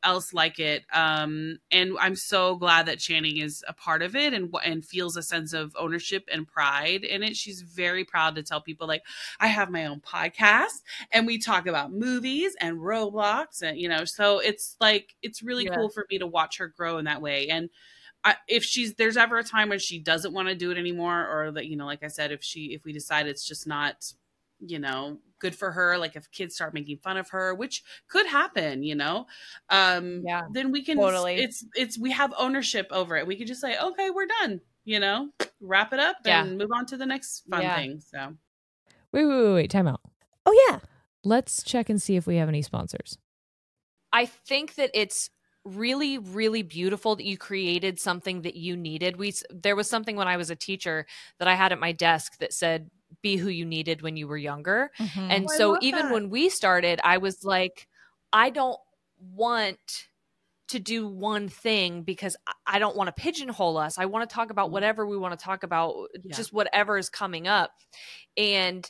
[0.04, 0.84] else like it.
[0.94, 5.16] Um and i'm so glad that channing is a part of it and and feels
[5.18, 7.36] a sense of ownership and pride in it.
[7.36, 9.02] She's very proud to tell people like
[9.40, 14.04] i have my own podcast and we talk about movies and roblox and you know
[14.06, 15.76] so it's like it's really Yeah.
[15.76, 17.48] cool for me to watch her grow in that way.
[17.48, 17.70] And
[18.24, 21.28] I, if she's there's ever a time when she doesn't want to do it anymore
[21.28, 24.14] or that you know like i said if she if we decide it's just not
[24.60, 28.28] you know good for her like if kids start making fun of her which could
[28.28, 29.26] happen you know
[29.70, 30.44] um Yeah.
[30.52, 31.38] then we can Totally.
[31.42, 35.00] it's it's we have ownership over it we can just say okay we're done you
[35.00, 35.30] know
[35.60, 36.44] wrap it up Yeah.
[36.44, 37.76] and move on to the next fun Yeah.
[37.76, 38.36] thing so
[39.14, 39.70] Wait, wait, wait, wait.
[39.70, 40.00] Time out.
[40.46, 40.80] Oh yeah.
[41.26, 43.18] Let's check and see if we have any sponsors.
[44.14, 45.30] I think that it's
[45.64, 49.18] really really beautiful that you created something that you needed.
[49.18, 51.06] We there was something when I was a teacher
[51.38, 52.90] that I had at my desk that said
[53.22, 54.90] be who you needed when you were younger.
[55.18, 56.14] And Oh, so even that.
[56.14, 57.88] when we started, I was like
[58.34, 58.80] I don't
[59.20, 60.08] want
[60.70, 63.98] to do one thing because I- I don't want to pigeonhole us.
[63.98, 64.72] I want to talk about Mhm.
[64.72, 66.34] whatever we want to talk about, Yeah.
[66.36, 67.72] just whatever is coming up.
[68.38, 68.90] And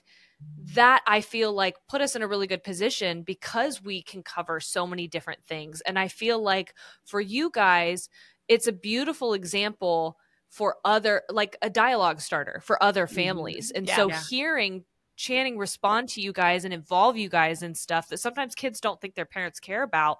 [0.74, 4.60] that I feel like put us in a really good position because we can cover
[4.60, 5.82] so many different things.
[5.82, 6.74] And I feel like
[7.04, 8.10] for you guys,
[8.48, 10.18] it's a beautiful example
[10.50, 13.16] for other, like a dialogue starter for other Mhm.
[13.16, 13.72] families.
[13.72, 13.96] And Yeah.
[13.96, 14.22] so Yeah.
[14.30, 14.86] hearing
[15.18, 19.00] Channing respond to you guys and involve you guys in stuff that sometimes kids don't
[19.00, 20.20] think their parents care about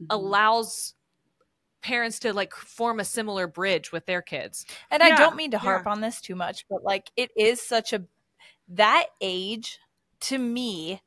[0.00, 0.06] Mhm.
[0.08, 0.94] allows
[1.82, 4.64] parents to like form a similar bridge with their kids.
[4.90, 5.92] And I don't mean to harp yeah.
[5.92, 8.04] on this too much, but like it is such a
[8.68, 9.78] that age
[10.20, 11.00] to me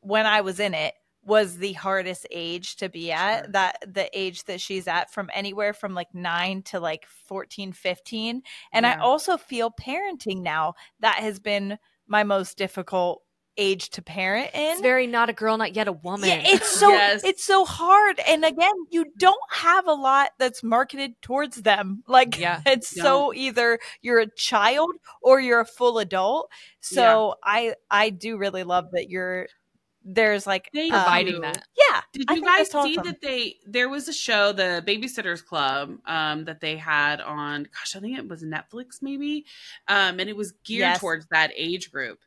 [0.00, 3.44] when I was in it was the hardest age to be at.
[3.44, 3.52] Sure.
[3.52, 8.42] that the age that she's at from anywhere from like 9 to like 14 15
[8.72, 13.22] and I also feel parenting now that has been my most difficult
[13.56, 16.28] age to parent in It's very not a girl, not yet a woman.
[16.28, 17.22] yeah, it's so Yes.
[17.24, 18.18] it's so hard.
[18.26, 22.02] And again, you don't have a lot that's marketed towards them.
[22.08, 24.90] Like Yeah, it's so either you're a child
[25.22, 26.50] or you're a full adult.
[26.80, 29.46] So I I do really love that you're
[30.06, 31.40] there's like Thank um, providing you.
[31.40, 31.62] that.
[31.78, 32.00] Yeah.
[32.12, 33.04] Did you guys see awesome.
[33.04, 37.96] that they there was a show, the Babysitters Club, um, that they had on gosh,
[37.96, 39.46] I think it was Netflix maybe.
[39.88, 41.00] Um, and it was geared Yes.
[41.00, 42.18] towards that age group.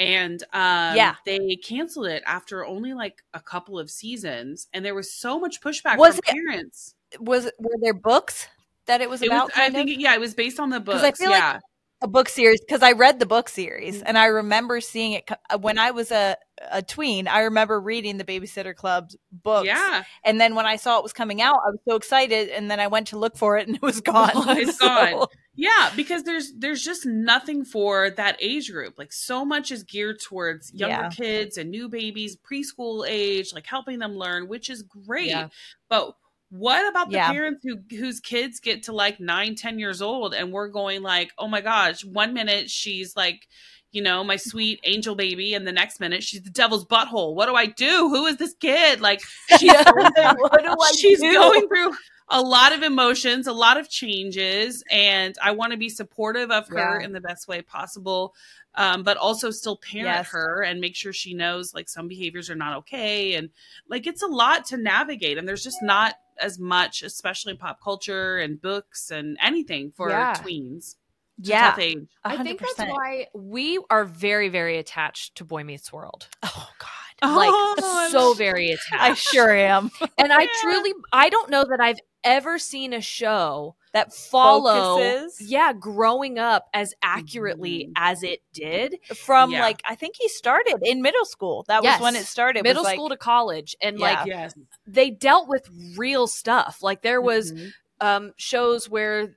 [0.00, 1.14] And um Yeah.
[1.26, 4.66] they canceled it after only like a couple of seasons.
[4.72, 6.94] And there was so much pushback Was from it- parents.
[7.20, 8.48] Was were there books
[8.86, 9.48] that it was It about?
[9.48, 11.02] was I kind think yeah, it was based on the books.
[11.02, 11.58] I feel like yeah.
[12.02, 15.58] A book series because I read the book series and I remember seeing it uh,
[15.58, 16.36] when I was a
[16.70, 17.26] a tween.
[17.28, 21.12] I remember reading the Babysitter Club's books, Yeah, and then when I saw it was
[21.12, 23.76] coming out, I was so excited, and then I went to look for it, and
[23.76, 24.30] it was gone.
[24.58, 25.26] It's gone.
[25.54, 28.94] yeah, because there's there's just nothing for that age group.
[28.98, 31.08] Like so much is geared towards younger Yeah.
[31.10, 35.28] kids and new babies, preschool age, like helping them learn, which is great.
[35.28, 35.48] Yeah.
[35.88, 36.12] But
[36.50, 37.32] what about the Yeah.
[37.32, 41.32] parents who whose kids get to like nine, ten years old and we're going like,
[41.38, 43.48] oh my gosh, one minute she's like,
[43.92, 47.34] you know, my sweet angel baby, and the next minute she's the devil's butthole.
[47.34, 48.08] What do I do?
[48.08, 49.00] Who is this kid?
[49.00, 49.20] Like
[49.58, 51.32] she's going through what do I she's do?
[51.32, 51.92] going through
[52.32, 56.68] a lot of emotions, a lot of changes, and I want to be supportive of
[56.68, 57.04] her Yeah.
[57.04, 58.34] in the best way possible,
[58.76, 60.28] um, but also still parent Yes.
[60.30, 63.50] her and make sure she knows like some behaviors are not okay, and
[63.88, 67.80] like it's a lot to navigate, and there's just not as much, especially in pop
[67.82, 70.34] culture and books and anything for Yeah.
[70.34, 70.96] tweens.
[71.42, 71.98] Yeah, tough age.
[72.24, 76.28] a I hundred think that's why we are very, very attached to Boy Meets World.
[76.42, 78.92] Oh God, Like Oh, so very attached.
[79.00, 79.90] I sure am.
[80.18, 85.40] and I truly, I don't know that I've ever seen a show That follow, focuses
[85.50, 87.92] yeah, growing up as accurately Mhm.
[87.96, 89.62] as it did, from Yeah.
[89.62, 91.64] like I think he started in middle school.
[91.68, 92.62] That was when it started.
[92.62, 94.04] middle was like, school to college, and Yeah.
[94.20, 94.54] like Yes.
[94.86, 96.78] they dealt with real stuff.
[96.82, 97.72] Like there was Mhm.
[98.00, 99.36] um shows where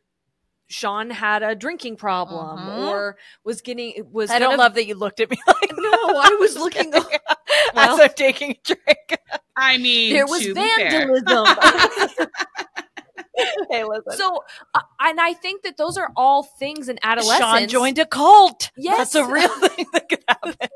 [0.69, 2.88] Shawn had a drinking problem Mhm.
[2.89, 5.91] or was getting was I don't gonna- love that you looked at me like No,
[6.19, 7.06] I was looking as
[7.74, 9.17] Well- I'm taking a drink.
[9.56, 10.89] I mean, there was to be fair.
[10.89, 11.46] vandalism.
[13.69, 14.13] hey, listen.
[14.13, 14.43] so
[14.74, 17.39] uh, and I think that those are all things in adolescence.
[17.39, 18.72] Shawn joined a cult.
[18.78, 18.98] Yes.
[19.13, 20.56] that's a real thing that could happen.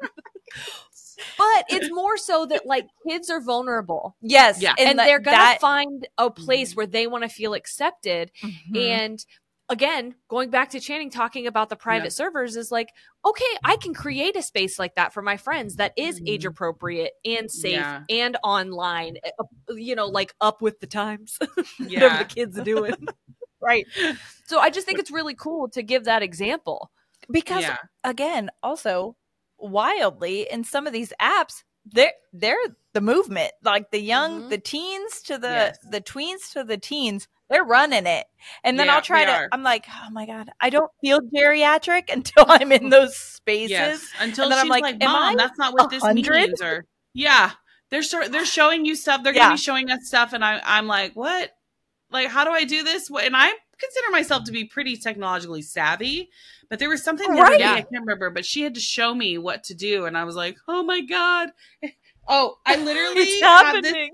[1.37, 4.15] but it's more so that like kids are vulnerable.
[4.21, 4.73] Yes, Yeah.
[4.77, 8.31] And, that- they're gonna that- find a place where they want to feel accepted.
[8.43, 8.77] Mhm.
[8.77, 9.25] And
[9.69, 12.09] again, going back to Channing talking about the private Yeah.
[12.09, 12.89] servers is like,
[13.25, 17.13] okay, I can create a space like that for my friends that is age appropriate
[17.25, 18.03] and safe Yeah.
[18.09, 19.43] and online, uh,
[19.75, 21.37] you know, like up with the times,
[21.77, 22.17] whatever Yeah.
[22.19, 22.95] the kids are doing.
[23.59, 23.87] right
[24.45, 26.91] so I just think it's really cool to give that example.
[27.31, 27.77] because yeah.
[28.03, 29.15] again, also
[29.57, 32.55] wildly in some of these apps, they're they're
[32.93, 34.49] the movement, like the young, Mhm.
[34.49, 35.77] the teens to the Yes.
[35.91, 37.27] the tweens to the teens.
[37.49, 38.25] They're running it,
[38.63, 39.31] and then Yeah, I'll try to.
[39.31, 39.49] are.
[39.53, 43.71] I'm like, oh my god, I don't feel geriatric until I'm in those spaces.
[43.71, 44.05] Yes.
[44.19, 46.47] Until And then she's I'm like, like, am "Mom, I that's not what this 100?
[46.49, 47.51] means." Or yeah,
[47.89, 49.23] they're sort they're showing you stuff.
[49.23, 49.43] They're Yeah.
[49.43, 51.51] gonna be showing us stuff, and I I'm like, "What?
[52.11, 56.29] Like, how do I do this?" And I consider myself to be pretty technologically savvy,
[56.69, 57.57] but there was something the Right.
[57.57, 60.23] day, I can't remember, but she had to show me what to do, and I
[60.23, 61.49] was like, "Oh my god."
[62.29, 64.11] Oh, I literally it's have this happening.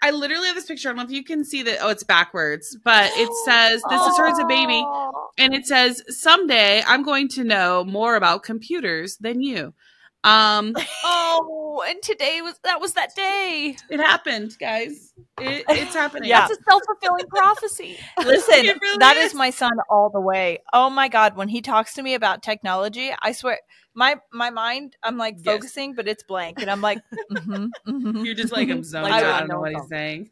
[0.00, 0.88] I literally have this picture.
[0.88, 1.78] I don't know if you can see that.
[1.80, 4.80] Oh, it's backwards, but it says, "This is her as a baby,"
[5.38, 9.74] and it says, "Someday I'm going to know more about computers than you."
[10.24, 10.74] Um,
[11.04, 13.76] Oh, and today was that was that day.
[13.90, 15.12] it happened, guys.
[15.40, 16.28] It, it's happening.
[16.30, 16.46] Yeah.
[16.48, 17.98] That's a self fulfilling prophecy.
[18.24, 19.32] Listen, really that is.
[19.32, 20.60] is my son all the way.
[20.72, 23.58] Oh my god, when he talks to me about technology, I swear
[23.94, 25.44] my my mind, I'm like Yes.
[25.44, 26.98] focusing, but it's blank, and I'm like,
[27.32, 28.24] mm-hmm, mm-hmm.
[28.24, 28.84] You're just like I'm mhm.
[28.84, 29.24] zoned Like, out.
[29.24, 30.30] I I don't know know what he's saying.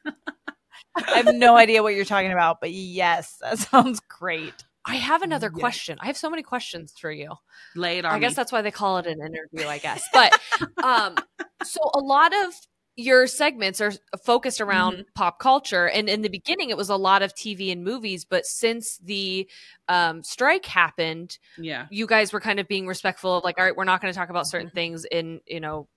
[0.97, 4.65] I have no idea what you're talking about, but yes, that sounds great.
[4.87, 5.61] I have another Yes.
[5.61, 5.99] question.
[6.01, 7.33] I have so many questions for you.
[7.75, 10.07] Lay it on I guess that's why they call it an interview, I guess.
[10.13, 10.39] But
[10.83, 11.17] um
[11.65, 12.53] so a lot of
[12.97, 13.93] your segments are
[14.25, 17.83] focused around pop culture and in the beginning it was a lot of TV and
[17.83, 19.49] movies, but since the
[19.89, 21.87] um strike happened, yeah.
[21.91, 24.19] you guys were kind of being respectful of like all right, we're not going to
[24.19, 25.89] talk about certain things in, you know,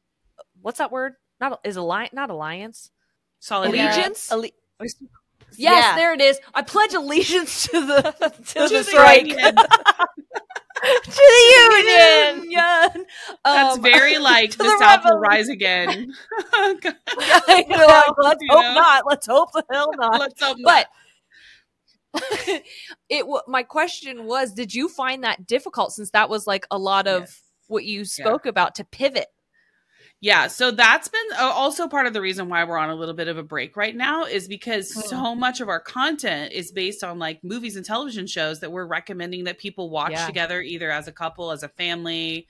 [0.61, 1.13] what's that word?
[1.39, 2.89] Not is alliance not alliance.
[3.39, 3.79] Solidarity.
[3.99, 4.31] Allegiance?
[4.31, 4.49] Alle-
[5.55, 5.95] Yes, Yeah.
[5.95, 6.39] there it is.
[6.53, 8.01] I pledge allegiance to the
[8.47, 9.55] to To the strike, union.
[9.55, 9.63] to
[11.13, 12.43] the union.
[12.43, 13.05] Union.
[13.43, 16.13] That's Um, very like the, the South will rise again.
[16.53, 16.75] I
[17.67, 18.73] You're like, let's You hope know?
[18.75, 19.03] not.
[19.07, 20.19] Let's hope the hell not.
[20.19, 20.87] Let's hope but
[22.13, 22.61] not.
[23.09, 27.05] it my question was did you find that difficult since that was like a lot
[27.07, 27.41] of Yes.
[27.67, 29.27] what you spoke about to pivot
[30.19, 33.13] Yeah, so that's been uh, also part of the reason why we're on a little
[33.13, 35.01] bit of a break right now is because Hmm.
[35.01, 38.87] so much of our content is based on like movies and television shows that we're
[38.87, 40.25] recommending that people watch Yeah.
[40.25, 42.47] together, either as a couple, as a family,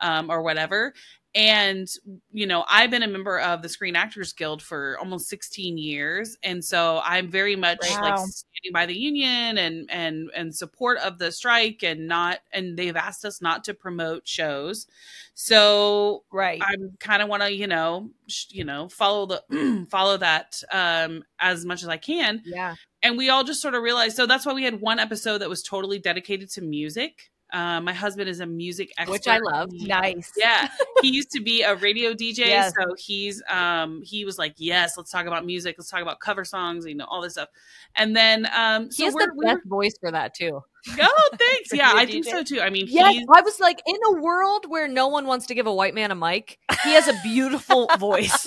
[0.00, 0.94] um, or whatever.
[1.34, 1.86] And
[2.32, 6.36] you know, I've been a member of the Screen Actors Guild for almost 16 years,
[6.42, 11.18] and so I'm very much like standing by the union and and and support of
[11.18, 14.86] the strike, and not and they've asked us not to promote shows.
[15.34, 16.60] So Right.
[16.62, 21.22] I kind of want to, you know, sh- you know, follow the follow that um
[21.38, 22.42] as much as I can.
[22.44, 25.38] yeah And we all just sort of realized so that's why we had one episode
[25.38, 27.30] that was totally dedicated to music.
[27.52, 29.70] Uh, my husband is a music expert, Which I love.
[29.72, 30.32] Nice.
[30.36, 30.68] Yeah,
[31.02, 32.72] he used to be a radio DJ, Yes.
[32.78, 36.44] so he's um he was like, yes, let's talk about music, let's talk about cover
[36.44, 37.48] songs, you know, all this stuff.
[37.96, 40.62] And then um, He so has we're, the best voice for that too.
[41.00, 42.30] oh, thanks, yeah, I think DJ.
[42.30, 42.60] so too.
[42.60, 45.66] I mean, Yes, I was like, in a world where no one wants to give
[45.66, 48.46] a white man a mic, he has a beautiful voice.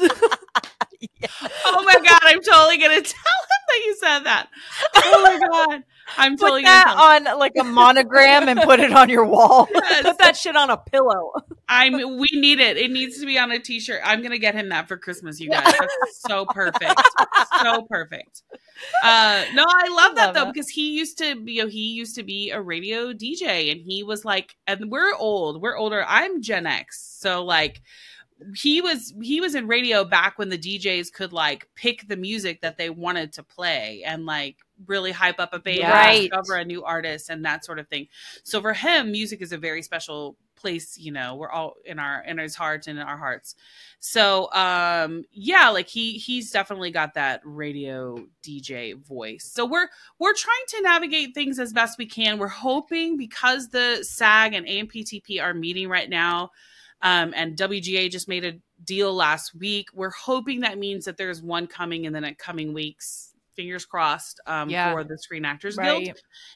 [1.66, 4.48] oh my god, I'm totally gonna tell him that you said that.
[4.96, 5.84] Oh my god,
[6.17, 6.88] I'm Put totally that
[7.24, 7.30] him.
[7.32, 9.67] on like a monogram and put it on your wall.
[9.91, 10.04] Yes.
[10.04, 11.32] Put that shit on a pillow.
[11.69, 12.78] I'm we need it.
[12.78, 14.02] It needs to be on a t-shirt.
[14.04, 15.63] I'm gonna get him that for Christmas, you guys.
[15.65, 17.02] That's so perfect.
[17.62, 18.43] so perfect.
[19.04, 20.54] Uh no, I love that Love though, it.
[20.54, 23.82] because he used to be you know, he used to be a radio DJ and
[23.82, 26.04] he was like and we're old, we're older.
[26.08, 27.02] I'm Gen X.
[27.19, 27.82] So like
[28.56, 32.62] he was he was in radio back when the DJs could like pick the music
[32.62, 35.91] that they wanted to play and like really hype up a band Yeah.
[35.91, 36.30] Right.
[36.30, 38.08] discover a new artist and that sort of thing.
[38.44, 42.24] So for him, music is a very special place, you know, we're all in our
[42.24, 43.56] in his heart and in our hearts.
[44.00, 49.50] So um yeah, like he he's definitely got that radio DJ voice.
[49.52, 49.88] So we're
[50.20, 52.38] we're trying to navigate things as best we can.
[52.38, 56.52] We're hoping because the SAG and AMPTP are meeting right now,
[57.02, 59.88] um, and WGA just made a deal last week.
[59.94, 63.31] We're hoping that means that there's one coming in the next coming weeks.
[63.56, 64.92] Fingers crossed um, Yeah.
[64.94, 66.10] for the Screen Actors Guild,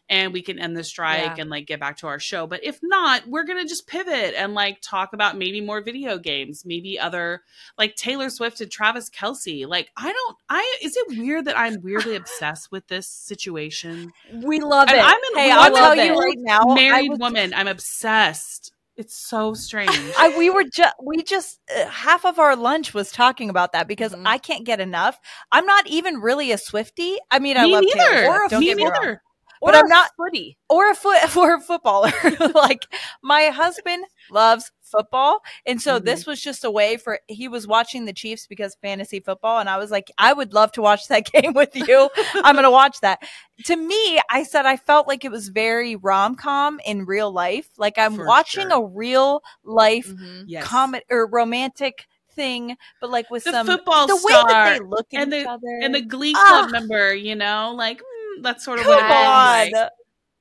[0.10, 1.36] and we can end the strike Yeah.
[1.39, 2.47] and like get back to our show.
[2.47, 6.63] But if not, we're gonna just pivot and like talk about maybe more video games,
[6.65, 7.41] maybe other
[7.77, 9.67] like Taylor Swift and Travis Kelce.
[9.67, 14.12] Like I don't, I is it weird that I'm weirdly obsessed with this situation?
[14.34, 15.03] We love And it.
[15.03, 16.73] I'm an Hey, I'll tell love you right now.
[16.75, 17.53] Married was- woman.
[17.53, 18.71] I'm obsessed.
[18.97, 19.91] It's so strange.
[20.17, 23.88] I, we were just we just uh, half of our lunch was talking about that
[23.89, 24.25] because Mhm.
[24.25, 25.19] I can't get enough.
[25.51, 27.17] I'm not even really a Swiftie.
[27.29, 28.47] I mean, I Me love Taylor neither.
[28.49, 29.21] Don't Me get me neither.
[29.62, 30.58] Or but I'm not- footy.
[30.69, 32.12] or a foot for a footballer.
[32.53, 32.86] like
[33.21, 36.05] my husband loves football, and so Mhm.
[36.05, 39.69] this was just a way for he was watching the Chiefs because fantasy football, and
[39.69, 42.10] I was like, I would love to watch that game with you.
[42.36, 43.19] I'm gonna watch that.
[43.65, 47.69] To me, I said I felt like it was very rom com in real life.
[47.77, 48.84] Like I'm For watching sure.
[48.84, 50.43] a real life Mhm.
[50.47, 50.63] Yes.
[50.63, 55.08] comedy or romantic thing, but like with The some football the way that they look
[55.13, 56.69] at and each the- other and the Glee Club Ah.
[56.69, 59.67] member, you know, like mm, that's sort of Come what on.
[59.67, 59.73] is.
[59.73, 59.89] Like,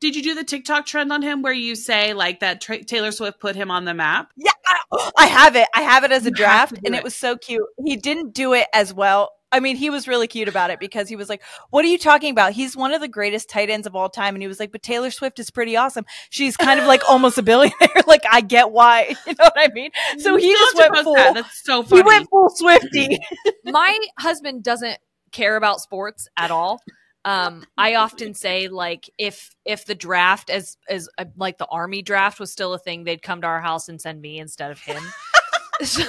[0.05, 3.11] did you do the TikTok trend on him where you say like that tra- Taylor
[3.11, 4.31] Swift put him on the map?
[4.37, 4.51] Yeah,
[4.93, 5.67] I, I have it.
[5.75, 6.99] I have it as a You draft, and it.
[6.99, 7.63] it was so cute.
[7.83, 9.31] He didn't do it as well.
[9.51, 11.41] I mean, he was really cute about it because he was like,
[11.71, 12.53] "What are you talking about?
[12.53, 14.83] He's one of the greatest tight ends of all time." And he was like, "But
[14.83, 16.05] Taylor Swift is pretty awesome.
[16.29, 17.89] She's kind of like almost a billionaire.
[18.07, 19.15] like, I get why.
[19.27, 21.15] You know what I mean?" So he You just went full.
[21.15, 21.33] that.
[21.35, 22.03] That's so funny.
[22.03, 23.17] He went full Swiftie.
[23.65, 24.99] my husband doesn't
[25.33, 26.81] care about sports at all.
[27.25, 32.03] Um, I often say like if if the draft as as uh, like the army
[32.03, 34.79] draft was still a thing, they'd come to our house and send me instead of
[34.79, 35.03] him.
[35.83, 36.03] so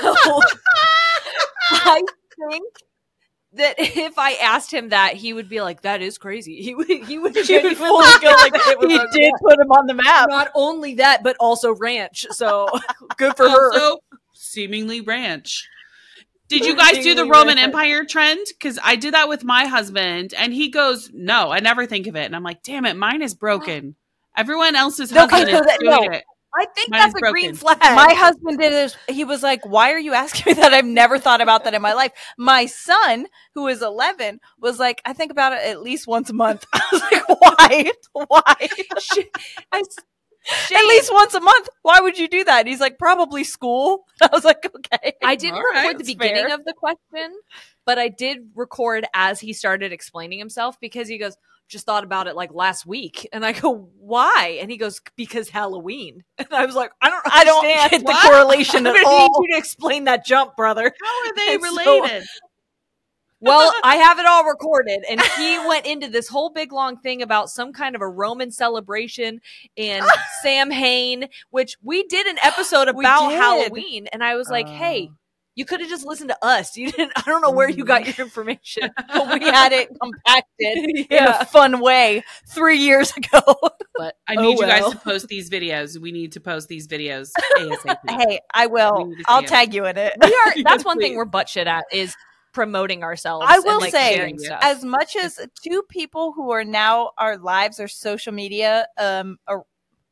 [1.71, 2.01] I
[2.49, 2.65] think
[3.53, 6.87] that if I asked him that, he would be like, "That is crazy." He would
[6.87, 9.87] he would He would fully go like, it was he a- did put him on
[9.87, 10.27] the map.
[10.29, 12.25] Not only that, but also ranch.
[12.31, 12.67] So
[13.17, 13.71] good for her.
[13.73, 13.99] also
[14.33, 15.67] seemingly ranch.
[16.47, 17.57] Did you guys do the Roman.
[17.57, 18.45] Empire trend?
[18.49, 22.15] Because I did that with my husband, and he goes, "No, I never think of
[22.15, 23.95] it." And I'm like, "Damn it, mine is broken.
[24.37, 26.17] Everyone else's Okay, husband so is that- doing no.
[26.17, 26.23] it."
[26.57, 27.79] I think Mine that's a green flag.
[27.81, 28.95] My husband did it.
[29.13, 30.73] He was like, "Why are you asking me that?
[30.73, 35.01] I've never thought about that in my life." My son, who is 11, was like,
[35.03, 37.91] "I think about it at least once a month." I was like, "Why?
[38.13, 38.69] Why?
[39.73, 39.83] I,
[40.73, 41.69] at least once a month?
[41.81, 45.35] Why would you do that?" And he's like, "Probably school." I was like, "Okay." I
[45.35, 46.55] didn't All record right, the beginning fair.
[46.55, 47.33] of the question,
[47.85, 51.35] but I did record as he started explaining himself because he goes,
[51.67, 53.27] just thought about it like last week.
[53.33, 54.59] And I go, why?
[54.61, 56.23] And he goes, because Halloween.
[56.37, 58.31] And I was like, I don't I don't get the What?
[58.31, 59.19] correlation at all.
[59.41, 60.83] need you to explain that jump, brother.
[61.03, 61.69] How are they And so-
[62.01, 62.23] related?
[63.41, 65.03] Well, I have it all recorded.
[65.09, 68.51] And he went into this whole big long thing about some kind of a Roman
[68.51, 69.41] celebration
[69.77, 70.05] and
[70.41, 73.31] Samhain, which we did an episode about.
[73.31, 74.07] Halloween.
[74.11, 75.15] And I was like, hey, oh.
[75.55, 76.77] you could have just listened to us.
[76.77, 78.17] You didn't, I don't know where you got mm.
[78.17, 78.89] your information.
[79.13, 83.41] But we had it compacted in a fun way three years ago.
[83.95, 85.99] But I oh need you guys to post these videos.
[85.99, 87.97] We need to post these videos ASAP.
[88.09, 89.05] hey, I will.
[89.05, 89.47] need to see I'll it.
[89.47, 90.13] tag you in it.
[90.21, 92.15] we are Yes, that's one thing we're butt shit at is
[92.55, 97.11] promoting ourselves I and, will like, say, as much as two people who are now
[97.19, 99.57] our lives are social media um a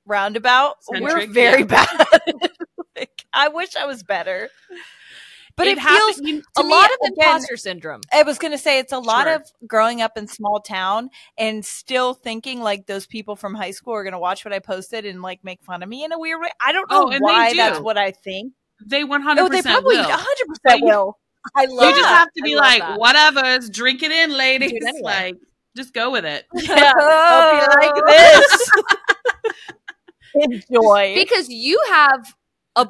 [0.06, 1.66] roundabout we're very yeah.
[1.66, 2.06] bad
[2.98, 4.50] like, i wish i was better
[5.56, 8.02] But it, happened- feels you- a me, lot of again, imposter syndrome.
[8.12, 9.36] I was gonna say it's a lot Sure.
[9.36, 13.94] of growing up in small town and still thinking like those people from high school
[13.94, 16.42] are gonna watch what I posted and like make fun of me in a weird
[16.42, 16.50] way.
[16.60, 18.54] I don't know Oh, and they why that's what I think.
[18.84, 21.18] they 100% Oh, they probably 100 percent will.
[21.56, 21.90] I love.
[21.90, 22.18] You just that.
[22.20, 23.00] have to be like, that.
[23.00, 24.72] whatever, drink it in, ladies.
[24.74, 25.02] It anyway.
[25.04, 25.36] Like,
[25.76, 26.46] just go with it.
[26.54, 26.94] Yeah.
[26.96, 28.70] Hope you like this.
[30.36, 31.14] Enjoy.
[31.16, 32.34] because you have
[32.76, 32.88] a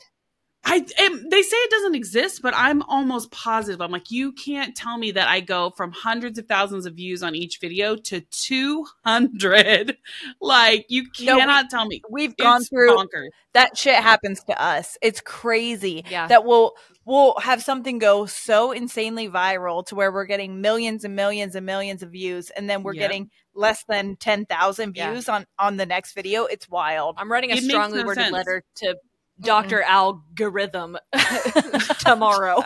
[0.65, 3.79] I am, they say it doesn't exist, but I'm almost positive.
[3.79, 7.23] I'm like, you can't tell me that I go from hundreds of thousands of views
[7.23, 9.97] on each video to 200.
[10.41, 12.01] Like, you No, cannot tell me.
[12.09, 13.29] We've gone through bonkers.
[13.53, 14.97] that shit happens to us.
[15.01, 16.03] It's crazy.
[16.09, 16.27] Yeah.
[16.27, 16.73] That we'll
[17.05, 21.65] we'll have something go so insanely viral to where we're getting millions and millions and
[21.65, 22.99] millions of views and then we're Yep.
[23.01, 25.11] getting less than 10,000 Yeah.
[25.13, 26.45] views on on the next video.
[26.45, 27.15] It's wild.
[27.17, 28.33] I'm writing a It strongly no worded sense.
[28.33, 28.95] letter to
[29.41, 29.81] Dr.
[29.83, 30.97] Algorithm
[31.99, 32.61] tomorrow.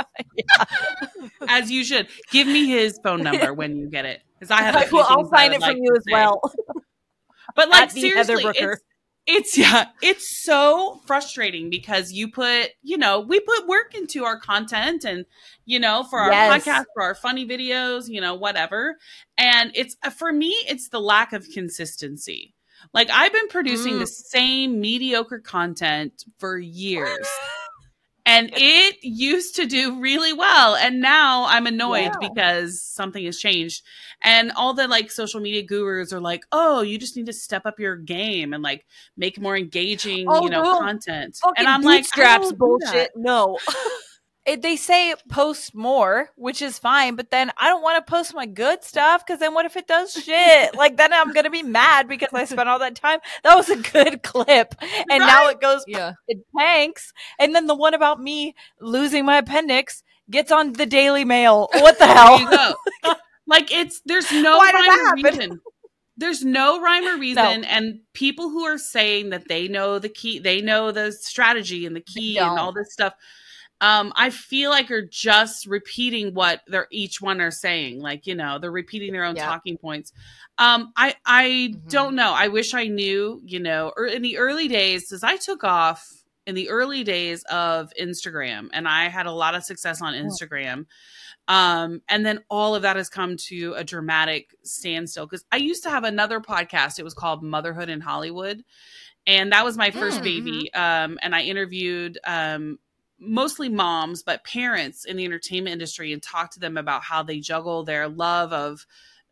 [1.48, 2.08] As you should.
[2.32, 4.22] Give me his phone number when you get it.
[4.40, 6.12] Because I have a few well, I'll sign would it from you as say.
[6.14, 6.42] well.
[7.56, 8.80] But like At the Heather seriously, Brooker.
[9.26, 14.40] It's, yeah, it's so frustrating because you put, you know, we put work into our
[14.40, 15.26] content and
[15.66, 16.66] you know, for our Yes.
[16.66, 18.98] podcast, for our funny videos, you know, whatever.
[19.38, 22.54] And it's uh, for me, it's the lack of consistency.
[22.94, 24.00] Like I've been producing Mm.
[24.00, 27.28] the same mediocre content for years.
[28.26, 30.76] And it used to do really well.
[30.76, 32.30] And now I'm annoyed Yeah.
[32.30, 33.84] because something has changed.
[34.22, 37.66] And all the like social media gurus are like, oh, you just need to step
[37.66, 38.86] up your game and like
[39.18, 40.80] make more engaging, Oh, you know, no.
[40.80, 41.36] content.
[41.36, 42.92] Fucking And I'm like, I bootstraps don't do that.
[42.92, 43.12] bullshit.
[43.16, 43.60] No.
[44.46, 48.36] It, they say post more, which is fine, but then I don't want to post
[48.36, 50.76] my good stuff because then what if it does shit?
[50.78, 53.20] like then I'm gonna be mad because I spent all that time.
[53.44, 54.76] That was a good clip,
[55.10, 56.14] and now it goes Yeah.
[56.28, 57.14] it tanks.
[57.40, 61.70] And then the one about me losing my appendix gets on the Daily Mail.
[61.72, 62.08] What the
[63.04, 63.16] hell?
[63.48, 65.62] like it's there's no Why rhyme or reason.
[66.18, 70.38] There's no rhyme or reason, and people who are saying that they know the key,
[70.38, 73.14] they know the strategy and the key and all this stuff.
[73.84, 78.00] Um, I feel like are just repeating what they're each one are saying.
[78.00, 79.46] Like you know, they're repeating their own Yeah.
[79.46, 80.14] talking points.
[80.58, 81.90] Um, I I Mhm.
[81.90, 82.32] don't know.
[82.32, 83.42] I wish I knew.
[83.44, 86.08] You know, or in the early days, as I took off
[86.46, 90.86] in the early days of Instagram, and I had a lot of success on Instagram.
[91.50, 95.84] Um, and then all of that has come to a dramatic standstill because I used
[95.84, 97.00] to have another podcast.
[97.00, 98.64] It was called Motherhood in Hollywood.
[99.26, 100.74] And that was my 1st Mm, baby.
[100.74, 102.80] Um, and I interviewed um,
[103.24, 107.40] mostly moms, but parents in the entertainment industry and talk to them about how they
[107.40, 108.86] juggle their love of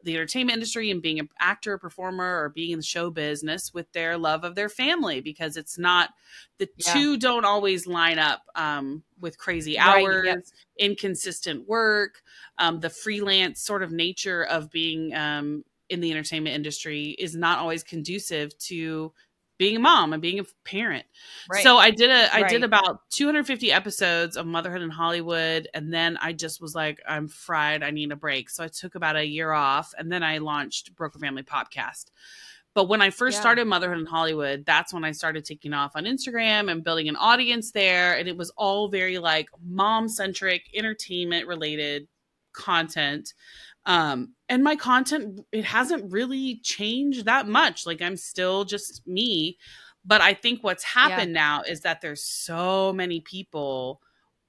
[0.03, 3.91] the entertainment industry and being an actor, performer, or being in the show business with
[3.91, 6.09] their love of their family because it's not
[6.57, 7.03] the Yeah.
[7.03, 12.23] two don't always line up um, with crazy Right, hours, inconsistent work,
[12.57, 17.59] um, the freelance sort of nature of being um, in the entertainment industry is not
[17.59, 19.13] always conducive to
[19.61, 21.05] being a mom and being a parent.
[21.47, 21.61] Right.
[21.61, 26.17] So I did a I did about 250 episodes of Motherhood in Hollywood and then
[26.19, 28.49] I just was like I'm fried, I need a break.
[28.49, 32.05] So I took about a year off and then I launched Brooker Family podcast.
[32.73, 33.41] But when I first Yeah.
[33.41, 37.15] started Motherhood in Hollywood, that's when I started taking off on Instagram and building an
[37.17, 42.07] audience there and it was all very like mom centric, entertainment related
[42.53, 43.35] content
[43.85, 47.85] um and my content it hasn't really changed that much.
[47.85, 49.57] Like i'm still just me.
[50.05, 54.01] But i think what's happened now is that there's so many people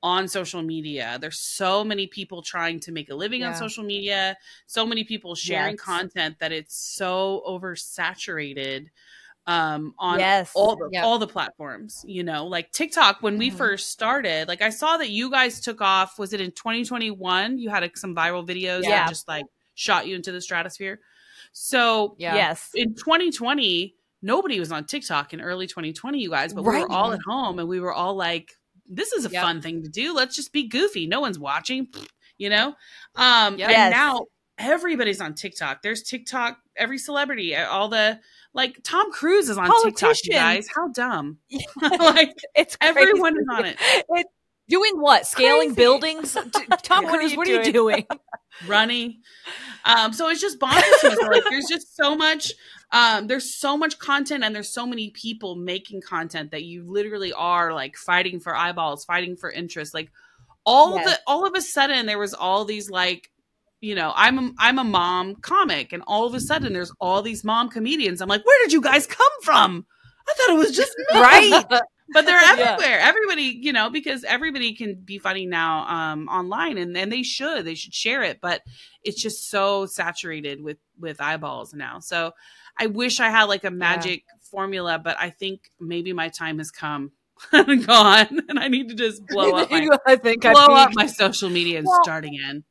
[0.03, 1.17] on social media.
[1.21, 4.37] There's so many people trying to make a living on social media.
[4.67, 5.77] So many people sharing Yes.
[5.77, 8.89] content that it's so oversaturated
[9.47, 10.53] um on Yes.
[10.55, 11.05] all the Yep.
[11.05, 13.55] all the platforms you know like tiktok when we Mhm.
[13.57, 17.69] first started like i saw that you guys took off was it in 2021 you
[17.69, 18.91] had like, some viral videos Yeah.
[18.91, 21.01] that just like shot you into the stratosphere
[21.53, 22.35] so yeah.
[22.37, 22.71] Yes.
[22.75, 27.13] in 2020 nobody was on tiktok in early 2020 you guys but we were all
[27.13, 28.53] at home and we were all like
[28.87, 29.43] this is a Yep.
[29.43, 30.13] fun thing to do.
[30.13, 31.07] Let's just be goofy.
[31.07, 31.87] No one's watching,
[32.37, 32.75] you know?
[33.15, 33.71] Um, Yep.
[33.71, 34.27] and now
[34.59, 35.81] everybody's on TikTok.
[35.81, 38.21] There's TikTok, every celebrity, all the,
[38.55, 40.69] like Tom Cruise is on TikTok, you guys.
[40.75, 41.39] How dumb.
[41.99, 43.77] like It's everyone is on it.
[43.81, 44.31] It's
[44.69, 45.27] Doing what?
[45.27, 45.75] Scaling Crazy.
[45.75, 46.33] buildings?
[46.83, 47.73] Tom What are Cruise, you what are you doing?
[47.73, 48.07] doing?
[48.67, 49.21] running.
[49.85, 52.53] Um, so it's just bonkers like, there's just so much.
[52.93, 57.33] Um, there's so much content, and there's so many people making content that you literally
[57.33, 59.93] are like fighting for eyeballs, fighting for interest.
[59.95, 60.11] Like
[60.65, 61.11] all Yes.
[61.11, 63.31] the all of a sudden, there was all these like.
[63.83, 67.21] You know, I'm a, I'm a mom comic, and all of a sudden, there's all
[67.21, 68.21] these mom comedians.
[68.23, 69.85] I'm like, where did you guys come from?
[70.29, 71.21] I thought it was just me.
[71.21, 71.65] right.
[71.69, 72.53] but they're Yeah.
[72.77, 73.01] everywhere.
[73.01, 77.65] Everybody, you know, because everybody can be funny now um, online, and and they should
[77.65, 78.39] they should share it.
[78.41, 78.63] But
[79.03, 81.99] it's just so saturated with with eyeballs now.
[81.99, 82.33] So
[82.79, 86.71] I wish I had like a magic formula, but I think maybe my time has
[86.71, 87.11] come
[87.53, 91.07] and gone, and I need to just blow up my I think blow up my
[91.07, 92.63] social media and Well- start again.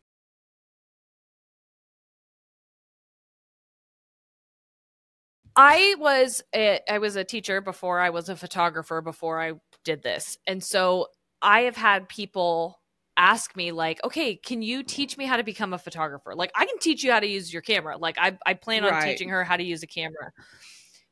[5.56, 10.02] I was a, I was a teacher before I was a photographer before I did
[10.04, 10.38] this.
[10.48, 11.08] And so
[11.42, 12.80] I have had people
[13.18, 16.66] ask me like, "Okay, can you teach me how to become a photographer?" Like I
[16.66, 17.98] can teach you how to use your camera.
[17.98, 19.12] Like I I plan on Right.
[19.12, 20.32] teaching her how to use a camera.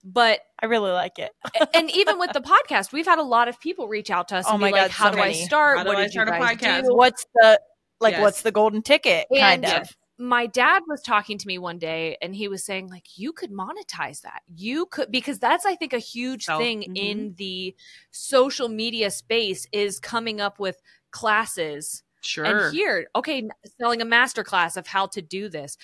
[0.03, 1.31] But I really like it.
[1.73, 4.45] and even with the podcast, we've had a lot of people reach out to us
[4.47, 5.77] Oh and my be like, God, "How so do I start?
[5.79, 7.59] How do what I start a podcast?" do?" What's the
[7.99, 8.13] like?
[8.13, 8.21] Yes.
[8.21, 9.27] What's the golden ticket?
[9.37, 9.95] Kind And- of.
[10.22, 13.51] My dad was talking to me one day and he was saying like you could
[13.51, 16.97] monetize that you could because that's i think a huge So- thing mhm.
[16.97, 17.74] in the
[18.11, 22.43] social media space is coming up with classes Sure.
[22.43, 23.47] and here okay
[23.80, 25.78] selling a master class of how to do this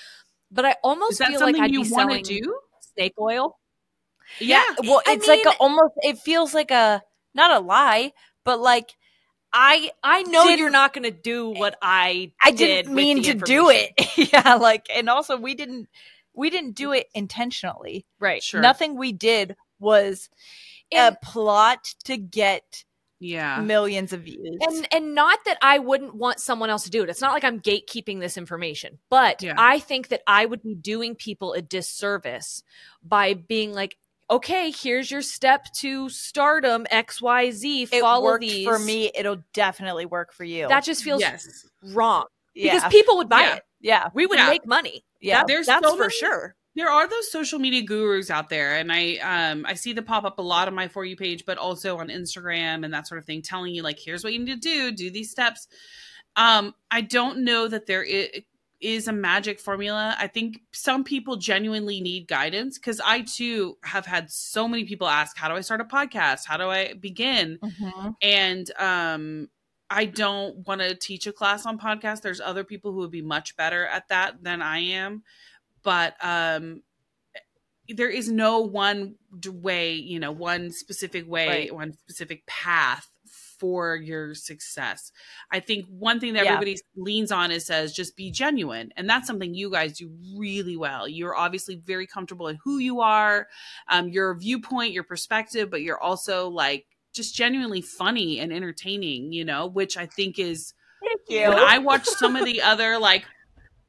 [0.51, 2.59] but i almost feel like i'd you be want selling to do?
[2.93, 3.57] snake oil
[4.39, 4.63] Yeah.
[4.83, 5.93] Well, I it's like a, almost.
[5.97, 7.01] It feels like a
[7.35, 8.11] not a lie,
[8.43, 8.95] but like
[9.57, 13.23] I i know Didn't- you're not going to do what i I did didn't mean
[13.23, 13.91] to do it.
[14.33, 15.87] yeah, like and also we didn't
[16.33, 18.05] we didn't do it intentionally.
[18.19, 18.59] right Sure.
[18.61, 20.29] Nothing we did was
[20.91, 22.83] And- a plot to get
[23.19, 23.61] Yeah.
[23.61, 24.57] millions of views.
[24.61, 27.09] and and not that I wouldn't want someone else to do it.
[27.09, 29.55] It's not like I'm gatekeeping this information, but Yeah.
[29.57, 32.61] I think that I would be doing people a disservice
[33.01, 33.95] by being like,
[34.29, 37.83] okay, here's your step to stardom X Y Z.
[37.91, 39.11] it Follow worked these for me.
[39.15, 40.67] It'll definitely work for you.
[40.67, 41.65] That just feels yes.
[41.93, 43.55] wrong yeah, because people would buy Yeah.
[43.55, 43.63] it.
[43.81, 44.49] yeah, We would Yeah.
[44.49, 45.03] make money.
[45.21, 45.39] yeah.
[45.39, 46.55] That- There's that's so for many- sure.
[46.75, 50.25] there are those social media gurus out there and i um i see them pop
[50.25, 53.17] up a lot on my for you page but also on instagram and that sort
[53.17, 55.67] of thing telling you like here's what you need to do do these steps
[56.35, 58.27] um i don't know that there is
[58.81, 60.15] is a magic formula.
[60.19, 65.07] I think some people genuinely need guidance because i too have had so many people
[65.07, 66.45] ask how do i start a podcast?
[66.45, 67.57] How do i begin?
[67.63, 68.15] Mhm.
[68.21, 69.47] and um
[69.89, 73.21] i don't want to teach a class on podcast there's other people who would be
[73.21, 75.23] much better at that than i am.
[75.83, 76.81] But um
[77.87, 79.15] there is no one
[79.47, 81.75] way you know one specific way Right.
[81.75, 83.07] one specific path
[83.59, 85.11] for your success
[85.51, 86.53] i think one thing that Yeah.
[86.53, 90.77] everybody leans on is says just be genuine and that's something you guys do really
[90.77, 93.47] well you're obviously very comfortable in who you are
[93.89, 99.45] um, your viewpoint your perspective but you're also like just genuinely funny and entertaining you
[99.45, 101.49] know which i think is Thank you.
[101.49, 103.25] when I watch some of the other like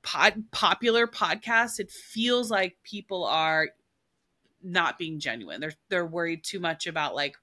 [0.03, 3.69] pod, popular podcasts, it feels like people are
[4.63, 5.61] not being genuine.
[5.61, 7.37] They're they're worried too much about like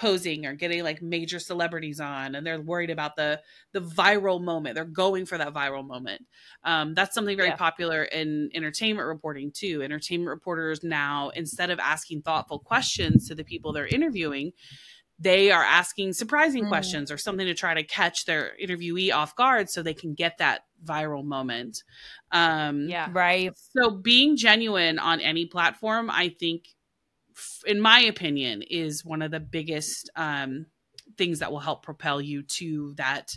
[0.00, 3.38] posing or getting like major celebrities on and they're worried about the
[3.72, 6.22] the viral moment they're going for that viral moment
[6.64, 7.56] um, that's something very Yeah.
[7.56, 13.44] popular in entertainment reporting too entertainment reporters now instead of asking thoughtful questions to the
[13.44, 14.52] people they're interviewing
[15.22, 16.68] they are asking surprising Mm.
[16.68, 20.38] questions or something to try to catch their interviewee off guard so they can get
[20.38, 21.82] that viral moment
[22.32, 23.08] um, Yeah.
[23.12, 23.52] right.
[23.76, 26.72] so being genuine on any platform, I think, f-
[27.66, 30.66] in my opinion, is one of the biggest um,
[31.16, 33.36] things that will help propel you to that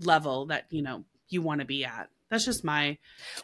[0.00, 2.08] level that you know you want to be at.
[2.30, 2.98] That's just my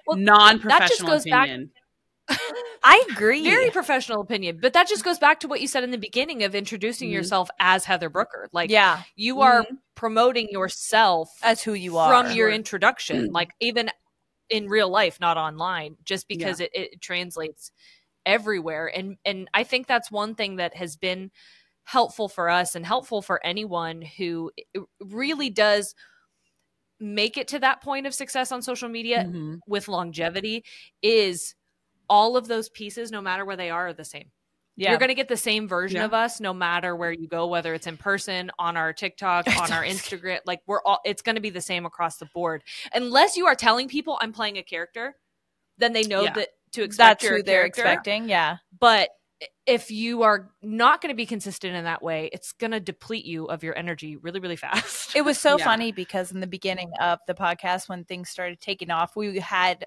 [0.06, 1.70] Well, non-professional goes back- opinion.
[2.82, 3.42] I agree.
[3.44, 6.44] Very professional opinion, but that just goes back to what you said in the beginning
[6.44, 7.14] of introducing Mhm.
[7.14, 8.48] yourself as Heather Brooker.
[8.52, 9.78] Like, yeah, you are Mhm.
[9.94, 12.08] promoting yourself as who you are.
[12.08, 12.54] from your Sure.
[12.54, 13.90] introduction, like even
[14.48, 17.70] in real life, not online, just because it, it translates
[18.26, 18.90] everywhere.
[18.94, 21.30] And and I think that's one thing that has been
[21.84, 24.50] helpful for us and helpful for anyone who
[25.00, 25.94] really does
[27.00, 29.60] make it to that point of success on social media Mhm.
[29.66, 30.64] with longevity
[31.02, 31.54] is
[32.08, 34.30] all of those pieces, no matter where they are, are the same.
[34.76, 34.90] Yeah.
[34.90, 36.04] You're going to get the same version Yeah.
[36.04, 39.72] of us no matter where you go, whether it's in person, on our TikTok, on
[39.72, 40.40] our Instagram.
[40.46, 42.62] Like we're all, it's going to be the same across the board.
[42.94, 45.16] Unless you are telling people I'm playing a character,
[45.78, 46.32] then they know Yeah.
[46.34, 47.82] that to expect That's your who they're character.
[47.82, 48.28] expecting.
[48.28, 48.58] Yeah.
[48.78, 49.10] But
[49.66, 53.24] if you are not going to be consistent in that way, it's going to deplete
[53.24, 55.16] you of your energy really, really fast.
[55.16, 55.64] It was so Yeah.
[55.64, 59.86] funny because in the beginning of the podcast, when things started taking off, we had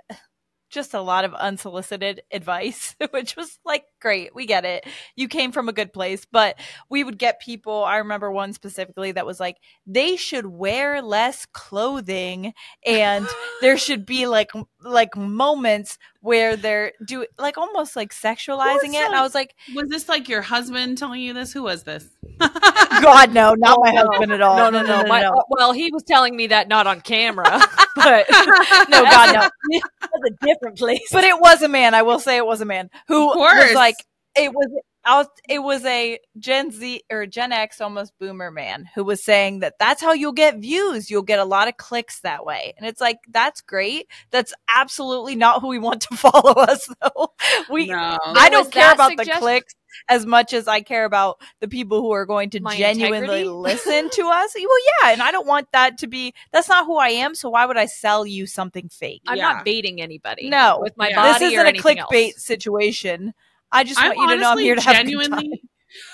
[0.71, 4.87] just a lot of unsolicited advice, which was like, great, we get it.
[5.15, 6.25] You came from a good place.
[6.31, 6.57] But
[6.89, 11.45] we would get people, I remember one specifically that was like, they should wear less
[11.53, 12.53] clothing
[12.87, 13.27] and
[13.61, 14.49] there should be like
[14.81, 18.95] like moments where they're do like almost like sexualizing it.
[18.95, 21.51] And I was like, Was this like your husband telling you this?
[21.51, 22.07] Who was this?
[22.39, 24.05] God, no, not my no.
[24.07, 24.55] husband at all.
[24.55, 25.05] no, no, no.
[25.05, 27.43] My, uh, well, he was telling me that not on camera,
[27.97, 28.25] but
[28.89, 29.41] no, God, no.
[29.41, 31.09] that's a different place.
[31.11, 31.93] but it was a man.
[31.93, 33.95] I will say it was a man who was like
[34.37, 34.67] it was.
[35.05, 39.23] I was, it was a Gen Z or Gen X, almost boomer man who was
[39.23, 41.11] saying that that's how you'll get views.
[41.11, 44.07] You'll get a lot of clicks that way, and it's like that's great.
[44.31, 47.33] That's absolutely not who we want to follow us, though.
[47.69, 48.17] We, no.
[48.25, 49.73] I don't care that about the clicks
[50.09, 53.49] as much as I care about the people who are going to My genuinely integrity?
[53.49, 54.55] listen to us.
[54.55, 54.67] Well,
[55.03, 56.33] yeah, and I don't want that to be.
[56.51, 57.35] That's not who I am.
[57.35, 59.21] So why would I sell you something fake?
[59.27, 59.53] I'm Yeah.
[59.53, 60.49] not baiting anybody.
[60.49, 60.79] No.
[60.81, 61.33] with my Yeah.
[61.33, 62.43] this isn't or a clickbait else.
[62.45, 63.33] situation.
[63.73, 65.61] I just I'm want you to know I'm honestly here to have a good genuinely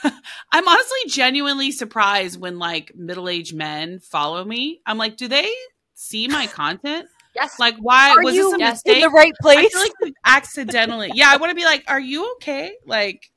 [0.04, 0.14] time.
[0.52, 4.82] I'm honestly genuinely surprised when like middle-aged men follow me.
[4.86, 5.52] I'm like, do they
[5.94, 7.08] see my content?
[7.36, 8.82] Yes, Like why Are was you this a Yes.
[8.84, 8.96] mistake?
[8.96, 9.72] in the right I place.
[9.72, 11.12] feel like accidentally.
[11.14, 12.74] Yeah, I want to be like, are you okay?
[12.86, 13.30] Like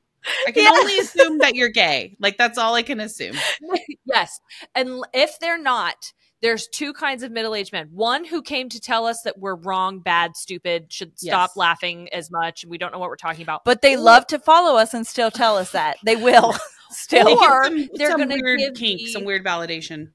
[0.47, 0.71] I can Yeah.
[0.73, 2.17] only assume that you're gay.
[2.21, 3.37] Like that's all I can assume.
[4.05, 4.41] yes.
[4.75, 6.13] And if they're not,
[6.43, 7.89] there's two kinds of middle-aged men.
[7.93, 11.57] One who came to tell us that we're wrong, bad, stupid, should stop Yes.
[11.57, 13.65] laughing as much, and we don't know what we're talking about.
[13.65, 16.55] but they love to follow us and still tell us that they will
[16.91, 17.25] still.
[17.25, 20.09] They Or some, they're gonna weird give kink, the- some weird validation.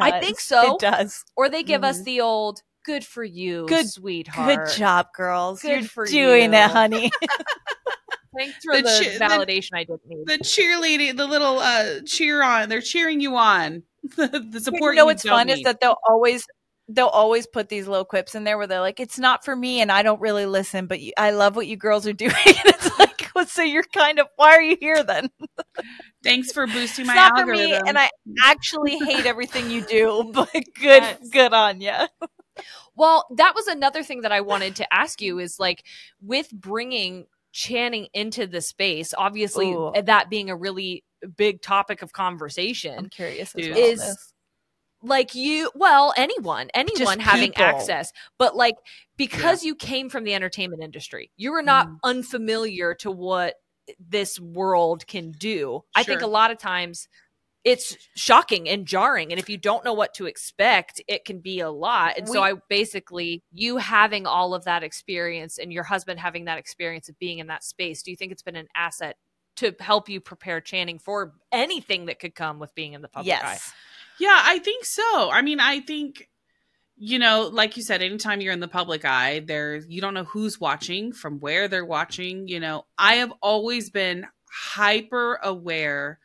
[0.00, 0.74] I think so.
[0.74, 1.22] It does.
[1.36, 2.04] Or they give us Mhm.
[2.04, 5.62] the old "good for you, Good- sweetheart." Good job, girls.
[5.62, 6.58] Good You're for doing you.
[6.58, 7.10] it, honey.
[8.36, 10.26] Thanks for The the, chi- the- validation I didn't need.
[10.26, 12.68] The cheerleading, the little uh cheer on.
[12.68, 13.84] They're cheering you on.
[14.16, 14.94] the you support.
[14.96, 16.44] know you what's don't fun is that they'll always
[16.88, 19.80] they'll always put these little quips in there where they're like, "It's not for me,
[19.80, 22.66] and I don't really listen, but you, I love what you girls are doing." and
[22.66, 25.30] it's like, well, so you're kind of why are you here then?
[26.22, 27.64] Thanks for boosting It's my not algorithm.
[27.64, 28.10] for me, and I
[28.42, 31.28] actually hate everything you do, but good, Yes.
[31.30, 31.92] good on you.
[32.96, 35.84] Well, that was another thing that I wanted to ask you is like
[36.20, 37.26] with bringing
[37.56, 39.92] Channing into the space, obviously Ooh.
[39.94, 42.98] that being a really big topic of conversation.
[42.98, 43.74] I'm curious as Dude.
[43.76, 43.84] well.
[43.90, 44.34] Is-
[45.06, 47.62] like you well anyone anyone having people.
[47.62, 48.74] access but like
[49.18, 51.98] because you came from the entertainment industry you were not Mhm.
[52.04, 53.56] unfamiliar to what
[54.00, 57.06] this world can do i think a lot of times
[57.64, 61.60] it's shocking and jarring and if you don't know what to expect it can be
[61.60, 66.18] a lot and so i basically you having all of that experience and your husband
[66.18, 69.16] having that experience of being in that space do you think it's been an asset
[69.56, 73.34] to help you prepare channing for anything that could come with being in the public
[73.42, 73.72] eye yes,
[74.18, 75.30] Yeah, I think so.
[75.30, 76.28] I mean, I think
[76.96, 80.24] you know, like you said, anytime you're in the public eye, there you don't know
[80.24, 82.86] who's watching, from where they're watching, you know.
[82.96, 86.20] I have always been hyper aware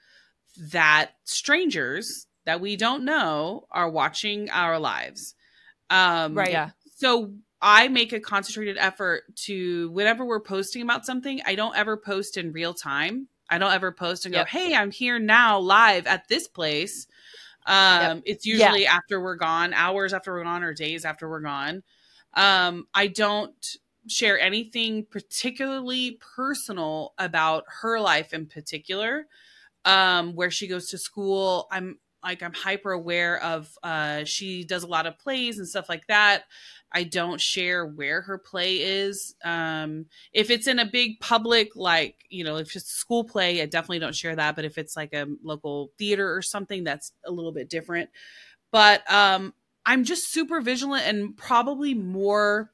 [0.71, 5.34] that strangers that we don't know are watching our lives.
[5.89, 6.51] Um Right.
[6.51, 11.76] yeah so I make a concentrated effort to whenever we're posting about something, I don't
[11.76, 13.28] ever post in real time.
[13.49, 14.34] I don't ever post and Yep.
[14.34, 17.07] go, "Hey, I'm here now live at this place."
[17.66, 21.84] Um it's usually after we're gone, hours after we're gone or days after we're gone.
[22.36, 29.28] Um I don't share anything particularly personal about her life in particular.
[29.86, 34.84] Um where she goes to school, I'm like I'm hyper aware of uh she does
[34.84, 36.45] a lot of plays and stuff like that.
[36.91, 39.35] I don't share where her play is.
[39.43, 43.61] Um if it's in a big public like, you know, if it's a school play,
[43.61, 47.11] I definitely don't share that, but if it's like a local theater or something that's
[47.25, 48.09] a little bit different.
[48.71, 49.53] But um
[49.85, 52.71] I'm just super vigilant and probably more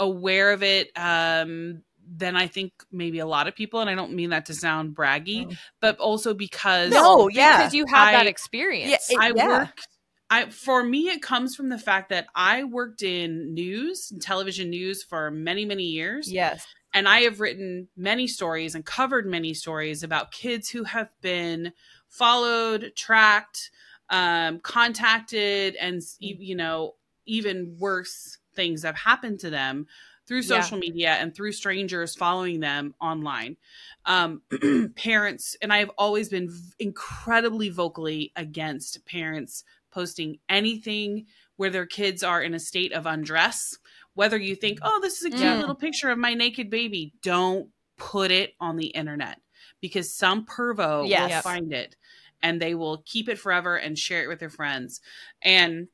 [0.00, 1.82] aware of it um
[2.16, 4.96] than I think maybe a lot of people and I don't mean that to sound
[4.96, 7.58] braggy, but also because No, yeah.
[7.58, 9.46] because you have that experience Yeah, it- I yeah.
[9.48, 9.88] worked.
[10.30, 14.70] I for me, it comes from the fact that I worked in news and television
[14.70, 19.54] news for many, many years, yes, and I have written many stories and covered many
[19.54, 21.72] stories about kids who have been
[22.08, 23.70] followed, tracked,
[24.10, 26.94] um, contacted, and you know
[27.26, 29.86] even worse things have happened to them
[30.26, 30.60] through Yeah.
[30.60, 33.56] social media and through strangers following them online.
[34.04, 34.42] Um,
[34.96, 39.64] parents, and I've always been v- incredibly vocally against parents
[39.98, 41.26] posting anything
[41.56, 43.76] where their kids are in a state of undress.
[44.14, 45.58] Whether you think, oh, this is a cute Mm.
[45.60, 49.40] little picture of my naked baby, don't put it on the internet
[49.80, 51.96] because some pervo will find it
[52.44, 55.00] and they will keep it forever and share it with their friends.
[55.42, 55.88] And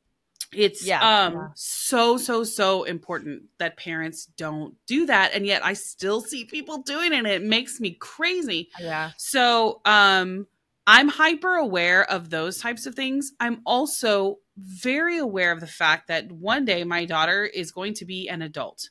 [0.52, 1.00] it's Yeah.
[1.00, 1.48] um Yeah.
[1.54, 6.82] so so so important that parents don't do that and yet I still see people
[6.82, 8.68] doing it and it makes me crazy.
[8.78, 9.12] Yeah.
[9.16, 10.46] So, um,
[10.86, 13.32] I'm hyper aware of those types of things.
[13.40, 18.04] I'm also very aware of the fact that one day my daughter is going to
[18.04, 18.90] be an adult.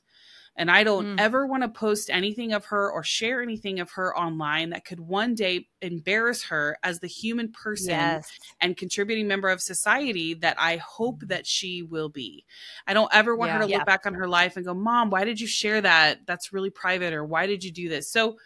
[0.56, 1.20] And I don't Mm.
[1.20, 5.00] ever want to post anything of her or share anything of her online that could
[5.00, 8.30] one day embarrass her as the human person Yes.
[8.62, 12.46] and contributing member of society that I hope that she will be.
[12.86, 13.78] I don't ever want her to Yeah.
[13.78, 16.26] look back on her life and go, Mom, why did you share that?
[16.28, 17.14] That's really private.
[17.14, 18.12] Or why did you do this?
[18.12, 18.38] So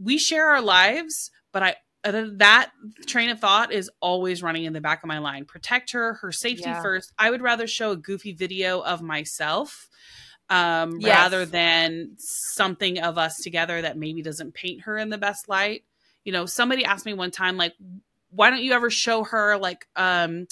[0.00, 2.70] we share our lives, but I, that
[3.06, 5.44] train of thought is always running in the back of my line.
[5.44, 6.80] Protect her, her safety Yeah.
[6.82, 7.12] first.
[7.18, 9.88] I would rather show a goofy video of myself
[10.48, 11.08] um, Yes.
[11.08, 15.84] rather than something of us together that maybe doesn't paint her in the best light.
[16.24, 17.74] You know, somebody asked me one time, like,
[18.30, 20.46] why don't you ever show her like um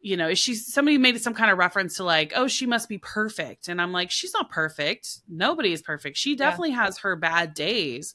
[0.00, 2.88] you know is she somebody made some kind of reference to like oh she must
[2.88, 7.16] be perfect and i'm like she's not perfect nobody is perfect she definitely has her
[7.16, 8.14] bad days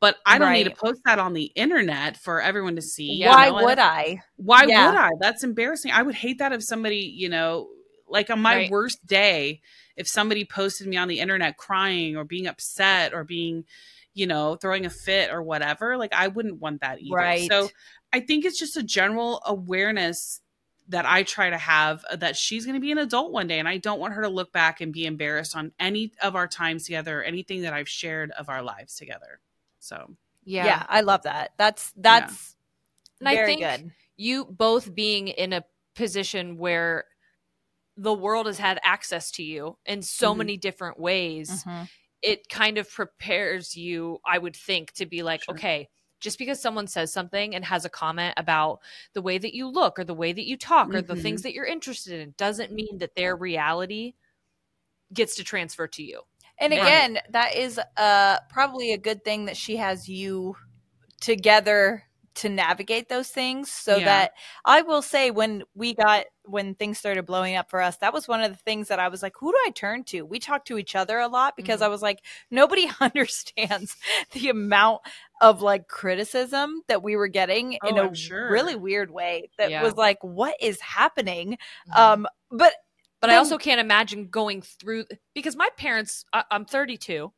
[0.00, 3.50] but i don't need to post that on the internet for everyone to see Why
[3.50, 4.22] know, would I?
[4.38, 4.88] why Yeah.
[4.88, 5.10] would I?
[5.20, 5.90] That's embarrassing.
[5.90, 7.68] I would hate that if somebody, you know,
[8.06, 8.70] like on my Right.
[8.70, 9.60] worst day,
[9.96, 13.64] if somebody posted me on the internet crying or being upset or being,
[14.14, 17.14] you know, throwing a fit or whatever, like I wouldn't want that either.
[17.16, 17.50] Right.
[17.50, 17.68] So
[18.12, 20.40] I think it's just a general awareness
[20.88, 23.58] that I try to have uh, that she's going to be an adult one day
[23.58, 26.48] and I don't want her to look back and be embarrassed on any of our
[26.48, 29.40] times together anything that I've shared of our lives together.
[29.78, 30.82] So, Yeah.
[30.82, 31.52] yeah, I love that.
[31.58, 32.56] That's that's
[33.20, 33.92] And I very think good.
[34.16, 35.64] you both being in a
[35.94, 37.06] position where
[37.96, 40.34] the world has had access to you in so Mhm.
[40.34, 41.88] many different ways Mhm.
[42.22, 45.50] it kind of prepares you i would think to be like Sure.
[45.50, 45.88] okay
[46.20, 48.80] just because someone says something and has a comment about
[49.14, 51.16] the way that you look or the way that you talk or the Mhm.
[51.16, 54.14] things that you're interested in doesn't mean that their reality
[55.12, 56.22] gets to transfer to you
[56.60, 60.56] And again, that is uh probably a good thing that she has you
[61.20, 62.04] together
[62.36, 64.04] to navigate those things so Yeah.
[64.06, 64.32] that
[64.64, 68.28] I will say when we got when things started blowing up for us that was
[68.28, 70.68] one of the things that I was like who do I turn to we talked
[70.68, 71.82] to each other a lot because Mhm.
[71.82, 73.96] I was like nobody understands
[74.32, 75.00] the amount
[75.40, 78.38] of like criticism that we were getting in Oh, a I'm sure.
[78.46, 79.82] really weird way that Yeah.
[79.82, 81.58] was like what is happening
[81.96, 82.72] um but
[83.20, 85.04] but i also can't imagine going through
[85.34, 87.32] because my parents I, i'm 32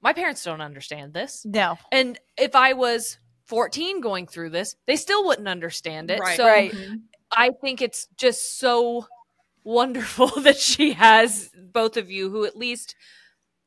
[0.00, 4.96] my parents don't understand this no and if i was 14 going through this they
[4.96, 6.36] still wouldn't understand it Right.
[6.36, 6.74] so Right.
[7.30, 9.06] I think it's just so
[9.64, 12.94] wonderful that she has both of you who at least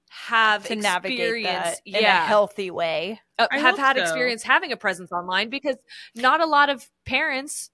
[0.09, 4.01] have to navigate experience, that in a healthy way uh, have had so.
[4.01, 5.77] experience having a presence online because
[6.15, 7.69] not a lot of parents,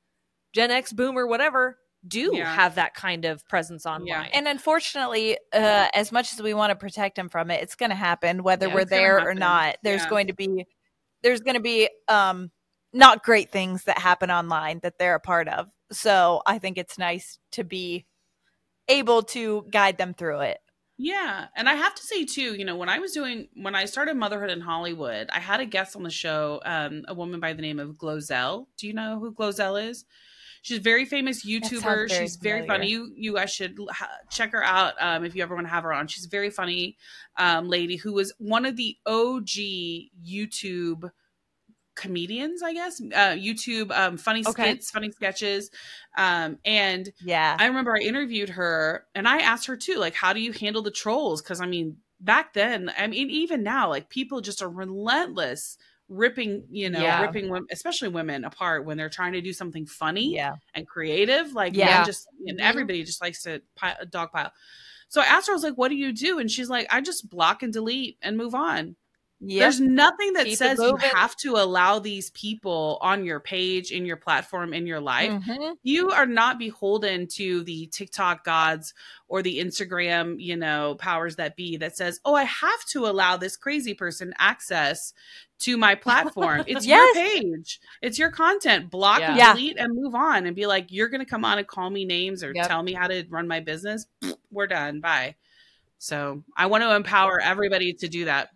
[0.53, 1.77] Gen X, Boomer, whatever,
[2.07, 2.53] do Yeah.
[2.55, 4.29] have that kind of presence online.
[4.33, 7.89] And unfortunately, uh, as much as we want to protect them from it, it's going
[7.89, 9.77] to happen whether Yeah, we're there or not.
[9.83, 10.09] There's Yeah.
[10.09, 10.65] going to be
[11.23, 12.51] there's going to be um
[12.93, 15.67] not great things that happen online that they're a part of.
[15.91, 18.05] So I think it's nice to be
[18.87, 20.59] able to guide them through it.
[20.97, 21.47] Yeah.
[21.55, 24.15] And I have to say too, you know, when I was doing when I started
[24.17, 27.61] motherhood in Hollywood, I had a guest on the show, um, a woman by the
[27.61, 28.65] name of Glozell.
[28.77, 30.05] Do you know who Glozell is?
[30.67, 31.81] She's a very famous YouTuber.
[31.81, 32.67] very She's very familiar.
[32.67, 32.89] funny.
[32.89, 35.83] You you guys should ha- check her out um, if you ever want to have
[35.83, 36.07] her on.
[36.07, 36.97] She's a very funny
[37.37, 39.47] um, lady who was one of the OG
[40.27, 41.09] YouTube
[41.95, 42.99] comedians, I guess.
[42.99, 44.71] Uh, YouTube um, funny Okay.
[44.73, 45.71] skits, funny sketches,
[46.17, 47.55] um, and Yeah.
[47.57, 50.81] I remember I interviewed her and I asked her too, like, how do you handle
[50.81, 51.41] the trolls?
[51.41, 55.77] Because I mean, back then, I mean, even now, like, people just are relentless,
[56.09, 57.21] ripping, you know, Yeah.
[57.21, 60.55] ripping, wom- especially women apart when they're trying to do something funny yeah.
[60.73, 61.53] and creative.
[61.53, 62.03] Like, Yeah.
[62.05, 62.63] just and Mhm.
[62.63, 64.51] everybody just likes to pile.
[65.09, 66.39] So I asked her, I was like, what do you do?
[66.39, 68.95] And she's like, I just block and delete and move on.
[69.39, 69.59] Yeah.
[69.65, 74.03] There's nothing that Keep says you have to allow these people on your page, in
[74.03, 75.75] your platform, in your life Mhm.
[75.83, 78.95] you are not beholden to the TikTok gods
[79.27, 83.37] or the Instagram, you know, powers that be that says, "Oh, I have to allow
[83.37, 85.13] this crazy person access
[85.59, 87.15] to my platform." It's Yes.
[87.15, 87.79] your page.
[88.01, 88.89] It's your content.
[88.89, 89.53] Block Yeah.
[89.53, 92.05] delete and move on and be like, "You're going to come on and call me
[92.05, 92.67] names or Yep.
[92.69, 94.07] tell me how to run my business."
[94.49, 94.99] We're done.
[94.99, 95.35] Bye.
[95.99, 98.49] So I want to empower everybody to do that.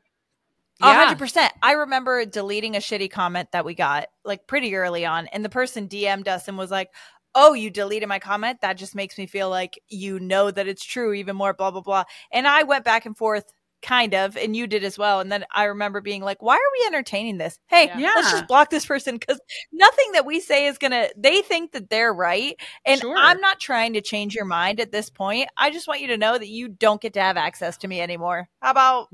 [0.82, 0.93] A Yeah.
[0.95, 1.53] hundred percent.
[1.61, 5.49] I remember deleting a shitty comment that we got like pretty early on, and the
[5.49, 6.89] person DM'd us and was like,
[7.36, 8.61] "Oh, you deleted my comment.
[8.61, 11.82] That just makes me feel like you know that it's true even more." Blah blah
[11.82, 12.03] blah.
[12.32, 13.45] And I went back and forth,
[13.82, 15.19] kind of, and you did as well.
[15.21, 17.57] And then I remember being like, "Why are we entertaining this?
[17.67, 18.11] Hey, Yeah.
[18.15, 19.39] let's just block this person because
[19.71, 21.09] nothing that we say is gonna.
[21.17, 22.55] They think that they're right,
[22.86, 23.15] and Sure.
[23.17, 25.49] I'm not trying to change your mind at this point.
[25.57, 28.01] I just want you to know that you don't get to have access to me
[28.01, 28.49] anymore.
[28.61, 29.07] How about?"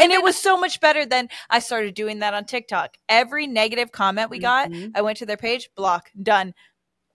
[0.00, 2.96] And it was so much better than I started doing that on TikTok.
[3.08, 4.92] Every negative comment we got, Mhm.
[4.94, 6.54] I went to their page, block, done.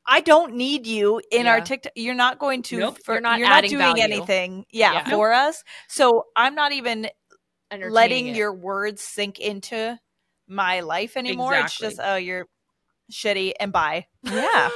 [0.06, 1.94] I don't need you in our TikTok.
[1.96, 2.78] You're not going to.
[2.80, 2.98] Nope.
[3.06, 4.04] for- You're not You're not doing value.
[4.04, 4.66] anything.
[4.72, 5.10] Yeah, Yeah.
[5.10, 5.64] for us.
[5.88, 7.10] So I'm not even
[7.72, 8.36] letting it.
[8.36, 9.98] your words sink into
[10.48, 11.54] my life anymore.
[11.54, 11.88] Exactly.
[11.88, 12.48] It's just oh, you're
[13.12, 14.08] shitty and bye.
[14.24, 14.70] Yeah,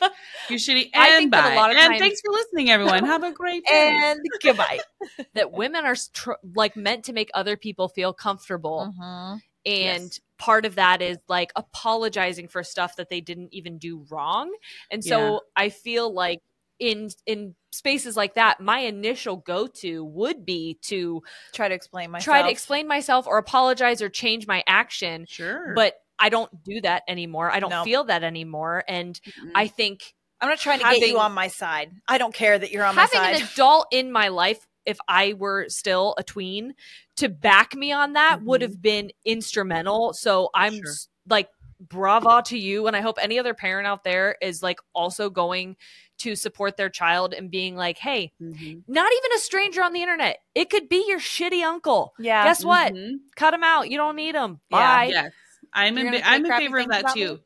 [0.48, 1.56] You shitty and I think that a bye.
[1.56, 3.04] lot of and times- thanks for listening, everyone.
[3.04, 3.90] Have a great day.
[3.92, 4.80] and goodbye.
[5.34, 9.40] that women are str- like meant to make other people feel comfortable Mhm.
[9.66, 10.20] and Yes.
[10.38, 14.52] part of that is like apologizing for stuff that they didn't even do wrong
[14.90, 15.38] and so Yeah.
[15.56, 16.40] i feel like
[16.80, 21.22] in in spaces like that my initial go-to would be to
[21.52, 22.24] Try to explain myself.
[22.24, 25.74] try to explain myself or apologize or change my action sure.
[25.76, 27.84] but i don't do that anymore i don't No.
[27.84, 29.50] feel that anymore and Mm-mm.
[29.54, 31.92] i think I'm not trying to get you on my side.
[32.08, 33.16] I don't care that you're on my side.
[33.26, 36.74] having an adult in my life if i were still a tween
[37.16, 38.64] to back me on that would Mhm.
[38.64, 40.92] have been instrumental so i'm Sure.
[41.28, 41.48] like
[41.80, 45.76] bravo to you and i hope any other parent out there is like also going
[46.18, 48.82] to support their child and being like hey Mhm.
[48.88, 52.44] not even a stranger on the internet it could be your shitty uncle yeah.
[52.44, 53.14] guess what Mhm.
[53.36, 54.78] cut him out you don't need him Yeah.
[54.78, 55.32] bye Yes,
[55.72, 56.12] I'm You're in.
[56.12, 57.24] gonna fa- say I'm in favor of that about me?
[57.26, 57.40] too.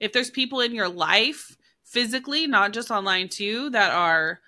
[0.00, 4.40] If there's people in your life physically, not just online too, that are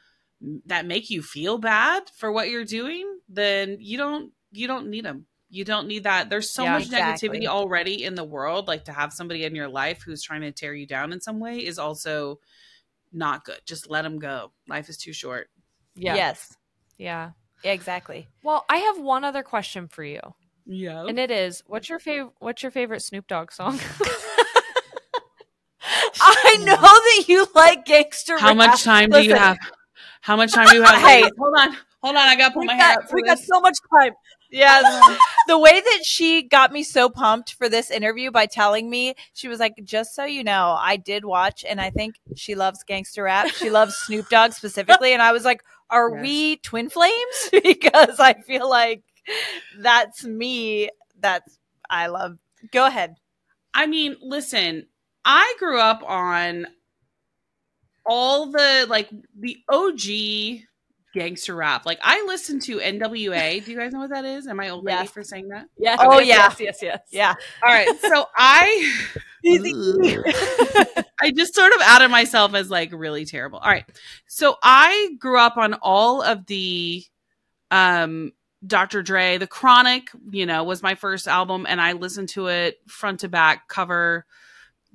[0.67, 5.05] that make you feel bad for what you're doing, then you don't you don't need
[5.05, 5.27] them.
[5.51, 6.31] You don't need that.
[6.31, 7.29] There's so Yeah, much exactly.
[7.29, 8.69] negativity already in the world.
[8.69, 11.41] Like to have somebody in your life who's trying to tear you down in some
[11.41, 12.41] way is also
[13.13, 13.61] not good.
[13.67, 14.53] Just let them go.
[14.67, 15.49] Life is too short.
[15.95, 16.57] yeah Yes.
[16.97, 17.31] yeah
[17.65, 18.27] Exactly.
[18.43, 20.21] well i have one other question for you
[20.67, 21.05] Yeah.
[21.07, 23.79] and it is what's your favorite what's your favorite snoop dogg song
[26.21, 28.35] I know that you like gangster.
[28.35, 28.41] Rap.
[28.43, 28.57] How rap.
[28.57, 29.59] much time do you have?
[30.21, 31.01] How much time do you have?
[31.03, 31.23] Hey.
[31.39, 32.29] hold on, hold on.
[32.29, 33.13] I got to put We my hair up.
[33.13, 34.13] We got so much time.
[34.51, 34.81] Yeah.
[35.49, 39.49] the way that she got me so pumped for this interview by telling me, she
[39.49, 43.25] was like, just so you know, I did watch and I think she loves gangster
[43.25, 43.49] rap.
[43.49, 45.13] She loves Snoop Dogg specifically.
[45.13, 46.23] And I was like, are Yes.
[46.23, 47.15] we twin flames?
[47.63, 49.03] because I feel like
[49.79, 50.91] that's me.
[51.21, 51.59] That's,
[51.89, 52.39] I love.
[52.71, 53.17] Go ahead.
[53.75, 54.87] I mean, listen,
[55.25, 56.67] I grew up on
[58.05, 59.09] all the like
[59.39, 60.65] the OG
[61.15, 61.87] gangster rap.
[61.87, 63.65] Like I listened to NWA.
[63.65, 64.47] Do you guys know what that is?
[64.47, 65.67] Am I old lady for saying that?
[65.79, 66.37] yes Oh, yes, yeah.
[66.37, 67.35] yes yes yes Yeah.
[67.65, 67.89] All right.
[68.01, 69.07] So I
[71.21, 73.59] I just sort of outed myself as like really terrible.
[73.59, 73.85] All right.
[74.27, 77.05] So I grew up on all of the
[77.71, 78.33] um
[78.67, 79.03] Dr.
[79.03, 83.21] Dre, The Chronic, you know, was my first album and I listened to it front
[83.21, 84.25] to back, cover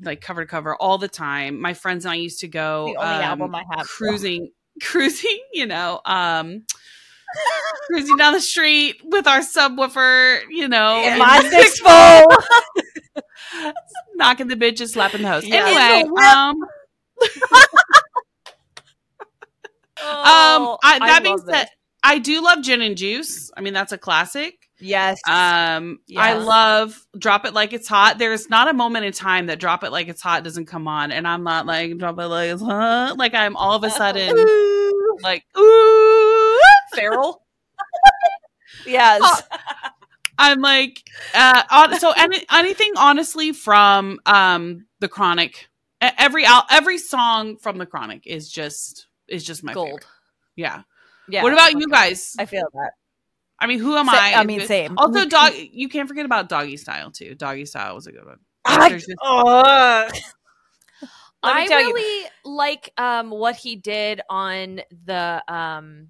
[0.02, 1.60] like cover to cover all the time.
[1.60, 3.88] My friends and I used to go the only um, album I have.
[3.88, 4.52] cruising
[4.82, 6.64] cruising, you know, um
[7.88, 13.24] cruising down the street with our subwoofer, you know, In my six fold.
[14.16, 15.48] knocking the bitches, slapping the host.
[15.48, 15.66] Yeah.
[15.66, 16.56] Anyway, In um
[20.00, 21.70] Oh, um I, that being love said, this.
[22.08, 23.52] I do love gin and juice.
[23.58, 24.70] I mean, that's a classic.
[24.80, 25.20] Yes.
[25.28, 28.18] Um, I love Drop It Like It's Hot.
[28.18, 31.12] There's not a moment in time that Drop It Like It's Hot doesn't come on,
[31.12, 33.18] and I'm not like Drop It Like It's Hot.
[33.18, 34.30] Like I'm all of a sudden
[35.22, 36.60] like ooh.
[36.96, 37.44] Feral.
[38.86, 39.20] yes.
[39.22, 39.42] Oh,
[40.38, 41.04] I'm like
[41.36, 45.68] uh on, so any, anything honestly from um the Chronic.
[46.00, 50.06] Every every song from the Chronic is just is just my gold favorite.
[50.56, 50.84] Yeah.
[51.30, 51.44] Yeah.
[51.44, 52.36] What about you guys?
[52.40, 52.92] I feel that.
[53.60, 54.34] I mean, who am Sa- I?
[54.36, 54.98] I mean, same.
[54.98, 55.54] Also, dog.
[55.56, 57.36] You can't forget about Doggystyle too.
[57.36, 58.40] Doggystyle was a good one.
[58.66, 60.14] I, just- Ugh.
[61.44, 61.94] I tell you.
[61.94, 66.10] really like um what he did on the um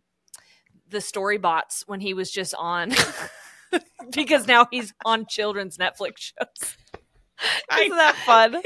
[0.89, 2.93] the StoryBots when he was just on
[4.15, 6.78] because now he's on children's Netflix shows.
[7.78, 8.61] Isn't that fun?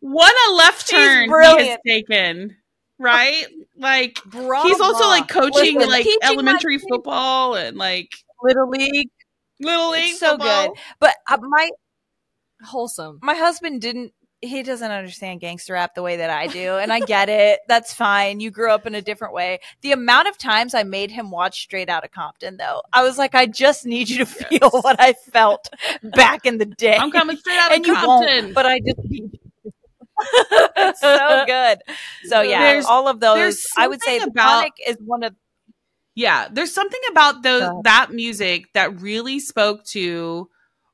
[0.00, 2.56] what a left She's turn he has taken.
[3.02, 3.46] Right?
[3.76, 4.68] Like Bravo.
[4.68, 9.10] he's also like coaching Listen, like elementary football and like Little League.
[9.60, 10.68] little league so football.
[10.68, 10.78] good.
[11.00, 11.70] But uh, my
[12.64, 13.18] wholesome.
[13.22, 16.98] my husband didn't he doesn't understand gangster rap the way that I do, and I
[17.00, 17.60] get it.
[17.68, 18.40] That's fine.
[18.40, 19.60] You grew up in a different way.
[19.82, 23.36] The amount of times I made him watch Straight Outta Compton, though, I was like,
[23.36, 25.68] I just need you to feel what I felt
[26.02, 26.96] back in the day.
[26.96, 28.44] I'm coming straight out of Compton.
[28.46, 29.41] won't, but I just need you.
[30.76, 31.78] it's so good.
[32.24, 33.66] So yeah, There's- all of those.
[33.76, 35.34] I would say about- Chronic is one of
[36.14, 37.80] Yeah, there's something about those Go.
[37.84, 40.48] that music that really spoke to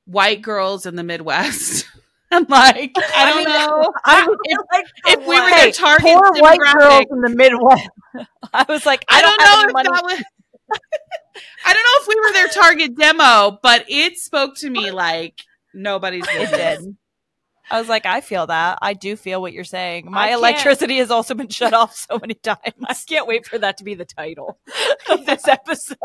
[0.04, 1.86] white girls in the Midwest.
[2.30, 6.32] and like, I don't mean, know I if, like if we were their target poor
[6.42, 7.06] white girls demographic.
[7.10, 7.88] in the Midwest.
[8.52, 9.88] I was like, I, I don't have know if money.
[9.92, 10.22] that was.
[11.64, 15.40] I don't know if we were their target demo, but it spoke to me like
[15.74, 16.96] nobody's It did.
[17.70, 18.78] I was like, I feel that.
[18.80, 20.10] I do feel what you're saying.
[20.10, 22.58] My electricity has also been shut off so many times.
[22.84, 24.58] I can't wait for that to be the title
[25.10, 25.96] of this episode.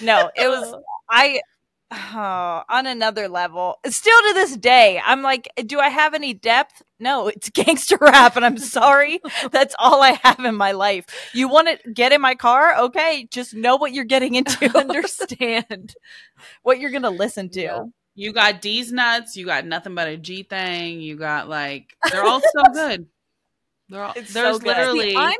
[0.00, 0.74] No, it was
[1.10, 1.40] I
[1.90, 3.76] oh, on another level.
[3.86, 6.82] Still to this day, I'm like, do I have any depth?
[6.98, 9.20] No, it's gangster rap, and I'm sorry.
[9.50, 11.06] That's all I have in my life.
[11.32, 12.76] You want to get in my car?
[12.76, 14.76] Okay, just know what you're getting into.
[14.76, 15.94] Understand.
[16.62, 17.60] what you're gonna listen to.
[17.60, 17.84] Yeah.
[18.16, 19.36] You got Deez Nuts.
[19.36, 21.00] You got nothing but a G thing.
[21.00, 23.06] You got like they're all so good.
[23.88, 24.68] They're all, It's there's so good.
[24.68, 25.10] literally.
[25.10, 25.38] See, I'm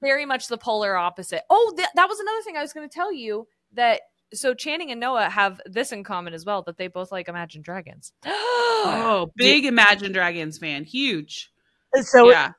[0.00, 1.42] very much the polar opposite.
[1.50, 4.00] Oh, th- that was another thing I was going to tell you that.
[4.34, 7.62] So Channing and Noah have this in common as well that they both like Imagine
[7.62, 8.12] Dragons.
[8.24, 11.50] oh, big Imagine Dragons fan, huge.
[12.02, 12.52] So yeah,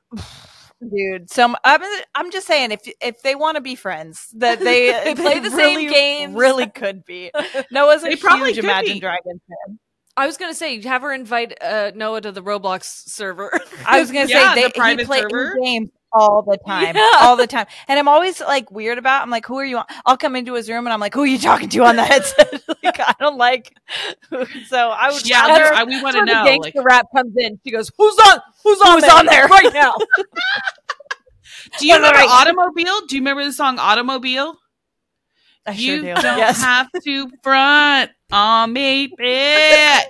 [0.80, 1.82] dude So i'm,
[2.14, 5.50] I'm just saying if if they want to be friends that they They play the
[5.50, 6.34] same really, games.
[6.36, 7.30] really could be
[7.70, 9.00] noah's a probably huge imagine be.
[9.00, 9.78] dragons fan
[10.16, 13.52] I was going to say have her invite uh, Noah to the Roblox server.
[13.84, 15.58] i was gonna Yeah, say the they private he play server.
[15.62, 17.08] games all the time Yeah.
[17.20, 19.84] all the time and i'm always like weird about i'm like who are you on?
[20.06, 22.04] i'll come into his room and i'm like who are you talking to on the
[22.04, 22.52] headset
[22.82, 23.74] like i don't like
[24.68, 25.46] so i would yeah.
[25.46, 26.44] rather I, we want to the know.
[26.44, 27.58] gangster Like, rap comes in.
[27.64, 28.40] She goes, "Who's on?
[28.64, 28.92] Who's on?
[28.94, 29.16] Who's there?
[29.18, 29.94] on there?" right now?"
[31.78, 32.28] do you remember Right.
[32.28, 33.06] Automobile?
[33.06, 34.56] Do you remember the song Automobile?
[35.66, 40.02] I you sure do don't yes have to front on me, bitch.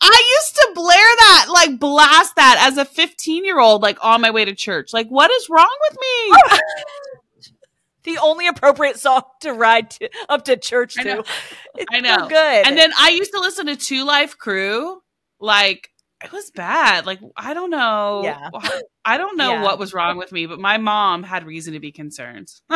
[0.00, 4.20] I used to blare that, like blast that as a 15 year old, like on
[4.20, 4.92] my way to church.
[4.92, 6.60] Like, what is wrong with me?
[8.14, 11.22] the only appropriate song to ride to, up to church I know.
[11.22, 11.86] to.
[11.92, 12.16] I know.
[12.20, 15.02] so good And then I used to listen to 2 Live Crew.
[15.40, 15.90] Like,
[16.22, 17.06] it was bad.
[17.06, 18.22] Like, I don't know.
[18.24, 18.50] Yeah.
[19.04, 19.62] I don't know Yeah.
[19.62, 22.48] what was wrong with me, but my mom had reason to be concerned.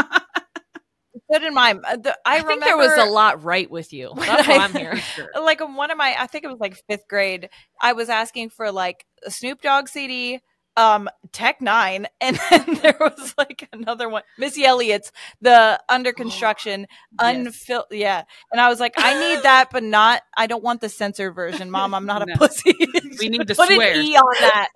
[1.33, 4.13] so did mine Uh, the- I, i, think there was a lot right with you.
[4.17, 5.01] That's what I'm hearing.
[5.43, 7.49] like one of my i think it was like fifth grade
[7.81, 10.41] i was asking for like a snoop dogg cd
[10.77, 15.13] um tech nine and then there was like another one missy elliott's
[15.43, 16.87] the under construction
[17.21, 20.89] unfil yeah and i was like i need that but not i don't want the
[20.89, 22.37] censored version mom i'm not a No.
[22.37, 22.75] pussy
[23.21, 23.93] We need to Put swear.
[23.95, 24.69] an E on that.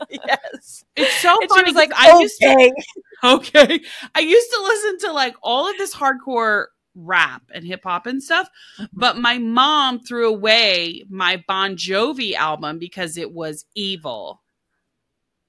[0.10, 1.72] yes It's so and funny.
[1.72, 2.72] like I used to okay
[3.24, 3.80] Okay.
[4.16, 6.66] I used to listen to like all of this hardcore
[6.96, 8.48] rap and hip hop and stuff,
[8.92, 14.42] but my mom threw away my Bon Jovi album because it was evil.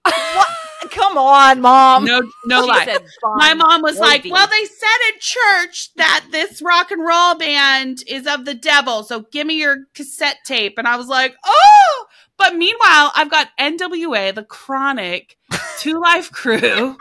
[0.04, 0.48] what?
[0.92, 2.86] come on mom No, no lie.
[3.22, 7.36] Bon My mom was like, "Well, they said at church that this rock and roll
[7.36, 11.36] band is of the devil, so give me your cassette tape." And I was like,
[11.46, 12.06] "Oh!"
[12.38, 15.38] But meanwhile, I've got NWA, The Chronic,
[15.80, 16.98] 2 Live Crew, Well,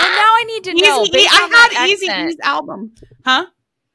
[0.00, 1.04] now I need to Easy know.
[1.04, 1.10] E.
[1.12, 2.94] based I had Eazy-E's album,
[3.24, 3.46] huh?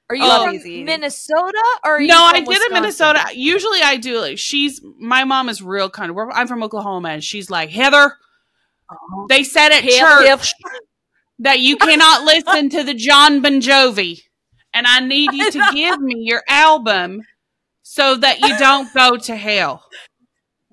[0.09, 0.45] Are you Oh.
[0.45, 0.83] from Easy.
[0.83, 2.73] Minnesota or are you No, from I did in Wisconsin?
[2.73, 3.25] Minnesota.
[3.33, 4.19] Usually I do.
[4.19, 6.17] Like she's my mom is real kind of.
[6.33, 8.17] I'm from Oklahoma, and she's like Heather.
[8.91, 9.25] Oh.
[9.29, 10.53] They said at Hip, church
[11.39, 14.19] that you cannot listen to the John Bon Jovi,
[14.73, 17.21] and I need you to give me your album
[17.81, 19.85] so that you don't go to hell.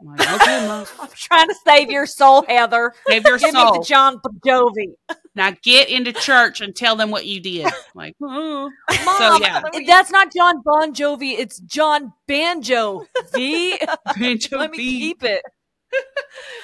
[0.00, 0.66] I'm like, okay,
[1.00, 2.94] I'm trying to save your soul, Heather.
[3.08, 4.92] save your Give me the John Bon Jovi.
[5.34, 7.66] now get into church and tell them what you did.
[7.66, 8.70] I'm like, oh.
[9.04, 9.62] Mom, yeah.
[9.86, 11.36] that's not John Bon Jovi.
[11.38, 13.06] It's John Banjo.
[13.34, 13.78] V.
[13.86, 14.74] Bon Let me Jovi.
[14.76, 15.42] keep it.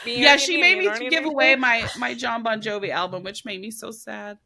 [0.06, 3.70] Yeah, she made me give away my my John Bon Jovi album, which made me
[3.70, 4.38] so sad.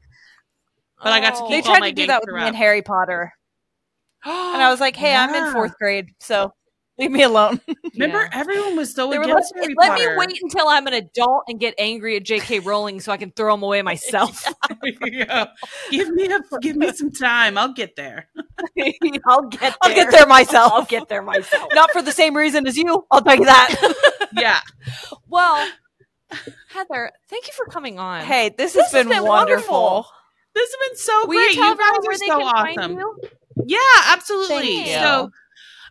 [1.02, 1.48] But I got to Oh.
[1.48, 2.46] keep they all tried my to do that with me rap.
[2.48, 3.32] and harry potter
[4.24, 6.52] and i was like hey i'm in fourth grade so
[6.98, 7.60] leave me alone
[7.94, 8.28] Remember, Yeah.
[8.40, 10.10] everyone was so They against like, Harry let Potter.
[10.10, 12.60] me wait until I'm an adult and get angry at J.K.
[12.60, 14.44] Rowling so I can throw them away myself.
[15.04, 15.46] Yeah.
[15.90, 17.56] Give me a, give me some time.
[17.58, 18.28] I'll get there.
[19.26, 19.74] I'll get there.
[19.82, 21.68] i'll get there myself I'll get there myself.
[21.74, 24.60] not for the same reason as you i'll tell you that Yeah.
[25.28, 25.68] Well,
[26.70, 28.24] Heather, thank you for coming on.
[28.24, 30.06] hey this, This has been, has been wonderful wonderful.
[30.54, 31.54] This has been so Will you great.
[31.54, 32.92] tell You, guys everyone are they so can find awesome.
[32.98, 33.18] you?
[33.66, 33.78] Yeah,
[34.12, 34.56] absolutely.
[34.58, 34.92] Thank you.
[34.94, 35.30] So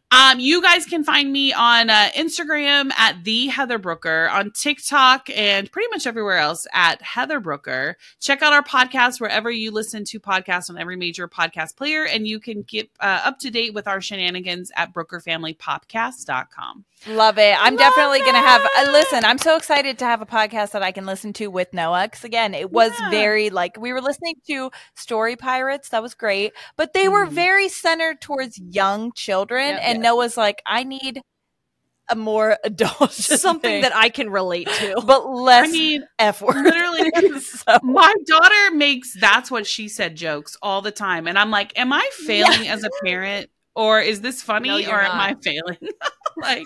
[0.10, 5.30] Um, you guys can find me on uh, Instagram at the Heather Brooker, on TikTok,
[5.36, 7.98] and pretty much everywhere else at Heather Brooker.
[8.22, 12.26] Check out our podcast wherever you listen to podcasts on every major podcast player, and
[12.26, 16.86] you can get uh, up to date with our shenanigans at BrookerFamilyPopcast.com.
[17.06, 17.56] Love it.
[17.60, 19.24] I'm Love definitely going to have uh, listen.
[19.24, 22.24] I'm so excited to have a podcast that I can listen to with Noah cuz
[22.24, 23.10] again, it was Yeah.
[23.12, 27.32] very like we were listening to Story Pirates, that was great, but they were Mhm.
[27.32, 29.82] very centered towards young children Yep.
[29.84, 31.22] and Noah's like I need
[32.10, 34.96] a more adult Something that I can relate to.
[35.06, 36.56] but less I mean, F word.
[36.56, 41.28] literally, so, my daughter makes that's what she said jokes all the time.
[41.28, 43.50] And I'm like, am I failing as a parent?
[43.76, 44.70] Or is this funny?
[44.70, 45.78] No, or am I failing?
[46.38, 46.66] like,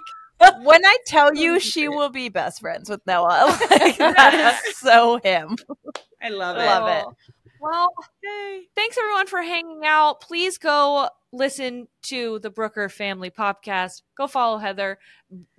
[0.64, 3.58] when I tell you she will be best friends with Noah.
[3.70, 5.56] Like, that is so him.
[6.22, 6.66] I love it.
[6.66, 7.06] Love it.
[7.60, 7.90] Well,
[8.24, 8.64] Yay.
[8.76, 10.20] thanks everyone for hanging out.
[10.22, 14.02] Please go listen to the Brooker Family Popcast.
[14.18, 14.98] Go follow Heather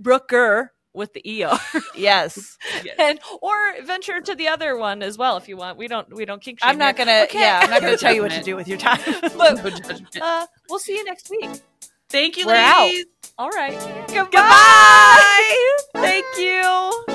[0.00, 1.58] Brooker with the ER.
[1.96, 2.58] Yes.
[2.98, 3.54] and or
[3.84, 5.78] venture to the other one as well if you want.
[5.78, 7.38] We don't we don't kink I'm not going to Okay.
[7.40, 9.00] yeah, I'm not going to tell you what to do with your time.
[9.36, 10.16] No judgment.
[10.20, 11.50] Uh, we'll see you next week.
[12.08, 12.90] Thank you, We're out.
[13.38, 13.78] All right.
[14.08, 15.66] Goodbye.
[15.94, 17.11] Thank you.